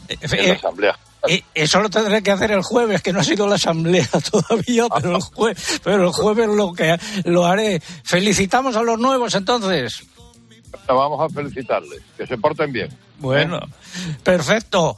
En 0.08 0.48
la 0.48 0.54
asamblea. 0.54 0.98
Eh, 1.26 1.42
eso 1.54 1.80
lo 1.80 1.88
tendré 1.88 2.22
que 2.22 2.30
hacer 2.30 2.50
el 2.52 2.62
jueves, 2.62 3.00
que 3.00 3.12
no 3.12 3.20
ha 3.20 3.24
sido 3.24 3.46
la 3.46 3.54
asamblea 3.54 4.06
todavía, 4.30 4.86
pero 4.94 5.16
el, 5.16 5.22
jue- 5.22 5.80
pero 5.82 6.04
el 6.04 6.10
jueves 6.10 6.48
lo 6.48 6.72
que 6.74 6.96
lo 7.24 7.46
haré. 7.46 7.80
Felicitamos 8.04 8.76
a 8.76 8.82
los 8.82 8.98
nuevos 8.98 9.34
entonces. 9.34 10.04
Vamos 10.86 11.18
a 11.20 11.34
felicitarles, 11.34 12.02
que 12.18 12.26
se 12.26 12.36
porten 12.36 12.70
bien. 12.72 12.90
Bueno, 13.18 13.58
perfecto. 14.22 14.96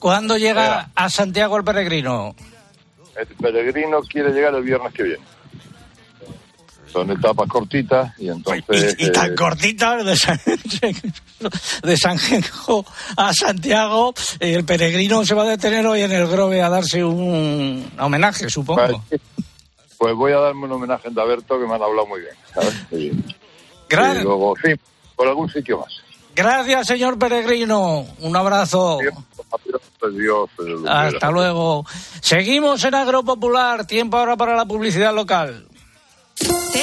¿Cuándo 0.00 0.36
llega 0.36 0.90
a 0.94 1.08
Santiago 1.10 1.56
el 1.58 1.62
peregrino? 1.64 2.34
El 3.16 3.26
peregrino 3.36 4.00
quiere 4.00 4.30
llegar 4.32 4.54
el 4.54 4.62
viernes 4.62 4.92
que 4.94 5.02
viene. 5.02 5.22
Son 6.92 7.10
etapas 7.10 7.48
cortitas 7.48 8.12
y 8.18 8.28
entonces... 8.28 8.96
Y 8.98 9.12
tan 9.12 9.32
eh, 9.32 9.34
cortita 9.34 10.02
de 10.02 10.16
San, 10.16 10.40
de 11.82 11.96
San 11.96 12.18
Genjo 12.18 12.84
a 13.16 13.32
Santiago, 13.32 14.12
eh, 14.40 14.54
el 14.54 14.64
peregrino 14.64 15.24
se 15.24 15.34
va 15.34 15.44
a 15.44 15.48
detener 15.48 15.86
hoy 15.86 16.02
en 16.02 16.12
el 16.12 16.26
Grove 16.26 16.60
a 16.62 16.68
darse 16.68 17.04
un 17.04 17.90
homenaje, 17.98 18.50
supongo. 18.50 19.02
Pues 19.98 20.14
voy 20.14 20.32
a 20.32 20.38
darme 20.38 20.64
un 20.64 20.72
homenaje 20.72 21.08
en 21.08 21.14
Daberto 21.14 21.60
que 21.60 21.66
me 21.66 21.74
han 21.74 21.82
hablado 21.82 22.06
muy 22.06 22.20
bien, 22.20 22.34
¿sabes? 22.54 22.74
Y, 22.90 23.12
luego, 24.24 24.54
sí, 24.62 24.72
por 25.14 25.28
algún 25.28 25.48
sitio 25.50 25.78
más. 25.78 26.00
Gracias, 26.34 26.86
señor 26.86 27.18
peregrino. 27.18 28.06
Un 28.20 28.36
abrazo. 28.36 28.98
Dios. 30.08 30.50
Hasta 30.88 31.30
luego. 31.30 31.84
Seguimos 32.20 32.82
en 32.84 32.94
Agropopular. 32.94 33.86
Tiempo 33.86 34.16
ahora 34.16 34.36
para 34.36 34.56
la 34.56 34.64
publicidad 34.64 35.14
local. 35.14 35.66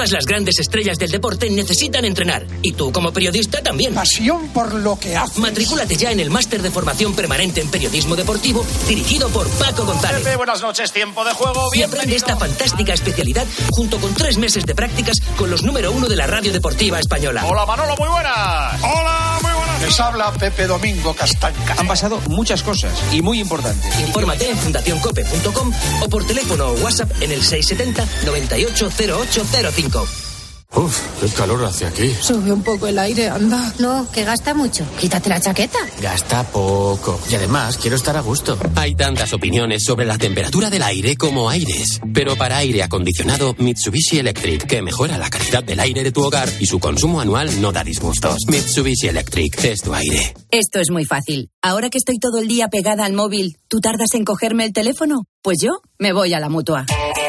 Todas 0.00 0.12
las 0.12 0.24
grandes 0.24 0.58
estrellas 0.58 0.98
del 0.98 1.10
deporte 1.10 1.50
necesitan 1.50 2.06
entrenar. 2.06 2.46
Y 2.62 2.72
tú, 2.72 2.90
como 2.90 3.12
periodista, 3.12 3.62
también. 3.62 3.92
Pasión 3.92 4.48
por 4.48 4.72
lo 4.72 4.98
que 4.98 5.14
haces. 5.14 5.36
Matrículate 5.36 5.94
ya 5.94 6.10
en 6.10 6.20
el 6.20 6.30
máster 6.30 6.62
de 6.62 6.70
formación 6.70 7.14
permanente 7.14 7.60
en 7.60 7.70
periodismo 7.70 8.16
deportivo, 8.16 8.64
dirigido 8.88 9.28
por 9.28 9.46
Paco 9.46 9.84
González. 9.84 10.22
Pepe, 10.22 10.36
buenas 10.36 10.62
noches, 10.62 10.90
tiempo 10.90 11.22
de 11.22 11.34
juego. 11.34 11.68
Y 11.74 11.82
aprende 11.82 12.16
esta 12.16 12.34
fantástica 12.34 12.94
especialidad 12.94 13.46
junto 13.72 13.98
con 13.98 14.14
tres 14.14 14.38
meses 14.38 14.64
de 14.64 14.74
prácticas 14.74 15.20
con 15.36 15.50
los 15.50 15.64
número 15.64 15.92
uno 15.92 16.08
de 16.08 16.16
la 16.16 16.26
radio 16.26 16.50
deportiva 16.50 16.98
española. 16.98 17.44
Hola 17.44 17.66
Manolo, 17.66 17.94
muy 17.98 18.08
buenas. 18.08 18.82
Hola, 18.82 19.38
muy 19.42 19.42
buenas. 19.42 19.49
Les 19.80 20.00
habla 20.00 20.32
Pepe 20.32 20.66
Domingo 20.66 21.14
Castanca. 21.14 21.76
Han 21.78 21.86
pasado 21.86 22.20
muchas 22.28 22.62
cosas 22.62 22.92
y 23.12 23.22
muy 23.22 23.40
importantes. 23.40 23.98
Infórmate 24.00 24.50
en 24.50 24.58
fundacioncope.com 24.58 25.72
o 26.02 26.08
por 26.08 26.26
teléfono 26.26 26.66
o 26.66 26.72
WhatsApp 26.74 27.10
en 27.20 27.32
el 27.32 27.42
670 27.42 28.26
980805. 28.26 30.29
Uf, 30.72 31.00
qué 31.20 31.26
calor 31.30 31.64
hace 31.64 31.84
aquí. 31.84 32.14
Sube 32.20 32.52
un 32.52 32.62
poco 32.62 32.86
el 32.86 32.96
aire, 32.98 33.28
anda. 33.28 33.74
No, 33.80 34.08
que 34.12 34.22
gasta 34.22 34.54
mucho. 34.54 34.84
Quítate 35.00 35.28
la 35.28 35.40
chaqueta. 35.40 35.78
Gasta 36.00 36.44
poco. 36.44 37.20
Y 37.28 37.34
además, 37.34 37.76
quiero 37.76 37.96
estar 37.96 38.16
a 38.16 38.20
gusto. 38.20 38.56
Hay 38.76 38.94
tantas 38.94 39.32
opiniones 39.32 39.82
sobre 39.84 40.06
la 40.06 40.16
temperatura 40.16 40.70
del 40.70 40.84
aire 40.84 41.16
como 41.16 41.50
aires. 41.50 42.00
Pero 42.14 42.36
para 42.36 42.58
aire 42.58 42.84
acondicionado, 42.84 43.56
Mitsubishi 43.58 44.20
Electric, 44.20 44.64
que 44.66 44.80
mejora 44.80 45.18
la 45.18 45.28
calidad 45.28 45.64
del 45.64 45.80
aire 45.80 46.04
de 46.04 46.12
tu 46.12 46.22
hogar 46.22 46.48
y 46.60 46.66
su 46.66 46.78
consumo 46.78 47.20
anual 47.20 47.60
no 47.60 47.72
da 47.72 47.82
disgustos. 47.82 48.36
Mitsubishi 48.46 49.08
Electric 49.08 49.64
es 49.64 49.82
tu 49.82 49.92
aire. 49.92 50.34
Esto 50.52 50.78
es 50.78 50.90
muy 50.90 51.04
fácil. 51.04 51.50
Ahora 51.62 51.90
que 51.90 51.98
estoy 51.98 52.18
todo 52.18 52.38
el 52.38 52.46
día 52.46 52.68
pegada 52.68 53.04
al 53.04 53.12
móvil, 53.12 53.58
¿tú 53.66 53.80
tardas 53.80 54.14
en 54.14 54.24
cogerme 54.24 54.64
el 54.66 54.72
teléfono? 54.72 55.24
Pues 55.42 55.56
yo 55.62 55.70
me 55.98 56.12
voy 56.12 56.34
a 56.34 56.40
la 56.40 56.50
mutua. 56.50 56.84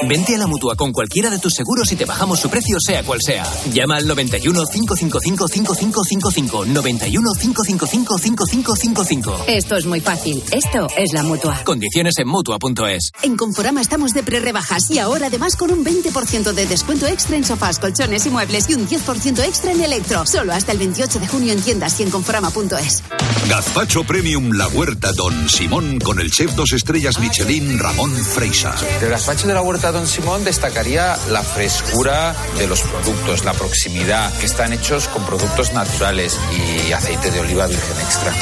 Vente 0.09 0.35
a 0.35 0.37
la 0.37 0.47
mutua 0.47 0.75
con 0.75 0.91
cualquiera 0.91 1.29
de 1.29 1.39
tus 1.39 1.53
seguros 1.53 1.89
y 1.93 1.95
te 1.95 2.03
bajamos 2.03 2.41
su 2.41 2.49
precio, 2.49 2.75
sea 2.85 3.03
cual 3.03 3.19
sea. 3.21 3.45
Llama 3.71 3.95
al 3.95 4.07
91 4.07 4.63
555 4.65 5.47
5555. 5.47 6.65
91 6.65 7.29
555 7.39 8.17
5555. 8.17 9.45
Esto 9.47 9.77
es 9.77 9.85
muy 9.85 10.01
fácil. 10.01 10.43
Esto 10.51 10.87
es 10.97 11.13
la 11.13 11.23
mutua. 11.23 11.63
Condiciones 11.63 12.17
en 12.17 12.27
mutua.es. 12.27 13.11
En 13.21 13.37
Conforama 13.37 13.79
estamos 13.79 14.11
de 14.13 14.23
pre-rebajas 14.23 14.91
y 14.91 14.99
ahora 14.99 15.27
además 15.27 15.55
con 15.55 15.71
un 15.71 15.85
20% 15.85 16.51
de 16.51 16.65
descuento 16.65 17.07
extra 17.07 17.37
en 17.37 17.45
sofás, 17.45 17.79
colchones 17.79 18.25
y 18.25 18.29
muebles 18.29 18.69
y 18.69 18.73
un 18.73 18.89
10% 18.89 19.41
extra 19.45 19.71
en 19.71 19.81
electro. 19.83 20.25
Solo 20.25 20.51
hasta 20.51 20.73
el 20.73 20.79
28 20.79 21.19
de 21.19 21.27
junio 21.29 21.53
en 21.53 21.61
tiendas 21.61 21.97
y 22.01 22.03
en 22.03 22.09
conforama.es. 22.09 23.03
Gazpacho 23.47 24.03
Premium 24.03 24.51
La 24.51 24.67
Huerta 24.67 25.13
Don 25.13 25.47
Simón 25.47 25.99
con 25.99 26.19
el 26.19 26.29
chef 26.29 26.53
dos 26.55 26.73
estrellas 26.73 27.17
Michelin 27.19 27.79
Ramón 27.79 28.00
Freisa. 28.09 28.75
Del 28.99 29.11
gazpacho 29.11 29.47
de 29.47 29.53
la 29.53 29.61
huerta 29.61 29.91
Don 29.91 30.07
Simón 30.07 30.43
destacaría 30.43 31.15
la 31.29 31.43
frescura 31.43 32.35
de 32.57 32.65
los 32.65 32.81
productos, 32.81 33.45
la 33.45 33.53
proximidad, 33.53 34.33
que 34.39 34.47
están 34.47 34.73
hechos 34.73 35.07
con 35.07 35.23
productos 35.23 35.71
naturales 35.73 36.35
y 36.51 36.91
aceite 36.91 37.29
de 37.29 37.39
oliva 37.39 37.67
virgen 37.67 37.97
extra. 38.01 38.33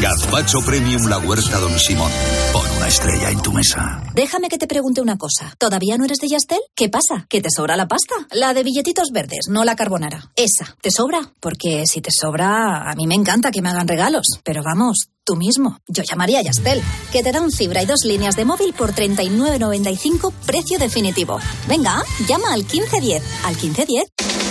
Gazpacho 0.00 0.58
Premium 0.66 1.06
La 1.06 1.18
Huerta 1.18 1.60
Don 1.60 1.78
Simón. 1.78 2.10
Pon 2.52 2.66
una 2.76 2.88
estrella 2.88 3.30
en 3.30 3.40
tu 3.40 3.52
mesa. 3.52 4.02
Déjame 4.14 4.48
que 4.48 4.58
te 4.58 4.66
pregunte 4.66 5.00
una 5.00 5.16
cosa. 5.16 5.54
¿Todavía 5.58 5.96
no 5.96 6.04
eres 6.04 6.18
de 6.18 6.28
Yastel? 6.28 6.60
¿Qué 6.74 6.88
pasa? 6.88 7.26
¿Que 7.28 7.40
te 7.40 7.50
sobra 7.54 7.76
la 7.76 7.86
pasta? 7.86 8.14
La 8.32 8.52
de 8.52 8.64
billetitos 8.64 9.10
verdes, 9.12 9.46
no 9.48 9.64
la 9.64 9.76
carbonara. 9.76 10.32
Esa. 10.34 10.76
¿Te 10.82 10.90
sobra? 10.90 11.20
Porque 11.38 11.84
si 11.86 12.00
te 12.00 12.10
sobra, 12.10 12.90
a 12.90 12.94
mí 12.96 13.06
me 13.06 13.14
encanta 13.14 13.52
que 13.52 13.62
me 13.62 13.68
hagan 13.70 13.86
regalos. 13.86 14.26
Pero 14.42 14.62
vamos, 14.64 15.08
Tú 15.26 15.36
mismo. 15.36 15.78
Yo 15.88 16.02
llamaría 16.02 16.40
a 16.40 16.42
Yastel, 16.42 16.82
que 17.10 17.22
te 17.22 17.32
da 17.32 17.40
un 17.40 17.50
fibra 17.50 17.82
y 17.82 17.86
dos 17.86 18.04
líneas 18.04 18.36
de 18.36 18.44
móvil 18.44 18.74
por 18.74 18.92
39.95, 18.92 20.32
precio 20.44 20.78
definitivo. 20.78 21.38
Venga, 21.66 22.02
llama 22.28 22.52
al 22.52 22.60
1510. 22.60 23.22
Al 23.44 23.56
1510. 23.56 24.43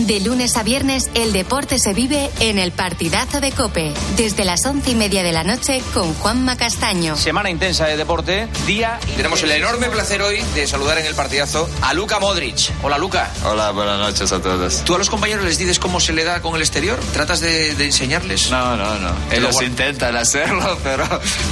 De 0.00 0.20
lunes 0.20 0.56
a 0.58 0.62
viernes, 0.62 1.10
el 1.14 1.32
deporte 1.32 1.78
se 1.78 1.94
vive 1.94 2.30
en 2.40 2.58
el 2.58 2.70
partidazo 2.70 3.40
de 3.40 3.50
Cope, 3.50 3.94
desde 4.18 4.44
las 4.44 4.66
once 4.66 4.90
y 4.90 4.94
media 4.94 5.22
de 5.22 5.32
la 5.32 5.42
noche 5.42 5.82
con 5.94 6.12
Juanma 6.12 6.56
Castaño. 6.58 7.16
Semana 7.16 7.48
intensa 7.50 7.86
de 7.86 7.96
deporte, 7.96 8.46
día. 8.66 9.00
Tenemos 9.16 9.42
el 9.42 9.52
enorme 9.52 9.88
placer 9.88 10.20
hoy 10.20 10.42
de 10.54 10.66
saludar 10.66 10.98
en 10.98 11.06
el 11.06 11.14
partidazo 11.14 11.66
a 11.80 11.94
Luca 11.94 12.20
Modric. 12.20 12.72
Hola, 12.82 12.98
Luca. 12.98 13.32
Hola, 13.46 13.70
buenas 13.70 13.98
noches 13.98 14.30
a 14.32 14.42
todos. 14.42 14.84
¿Tú 14.84 14.94
a 14.94 14.98
los 14.98 15.08
compañeros 15.08 15.46
les 15.46 15.56
dices 15.56 15.78
cómo 15.78 15.98
se 15.98 16.12
le 16.12 16.24
da 16.24 16.42
con 16.42 16.54
el 16.56 16.60
exterior? 16.60 16.98
¿Tratas 17.14 17.40
de, 17.40 17.74
de 17.74 17.84
enseñarles? 17.86 18.50
No, 18.50 18.76
no, 18.76 18.98
no. 18.98 19.12
Ellos 19.32 19.62
intentan 19.62 20.14
hacerlo, 20.14 20.78
pero 20.84 21.04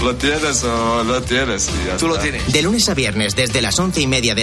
lo 0.03 0.17
tienes 0.17 0.63
o 0.65 1.03
lo 1.03 1.23
tienes. 1.23 1.71
Tú 1.99 2.09
lo 2.09 2.19
tienes. 2.19 2.53
De 2.53 2.61
lunes 2.61 2.89
a 2.91 2.95
viernes, 2.95 3.35
desde 3.35 3.63
las 3.63 3.79
once 3.79 4.03
y 4.03 4.07
media 4.07 4.35
de 4.35 4.43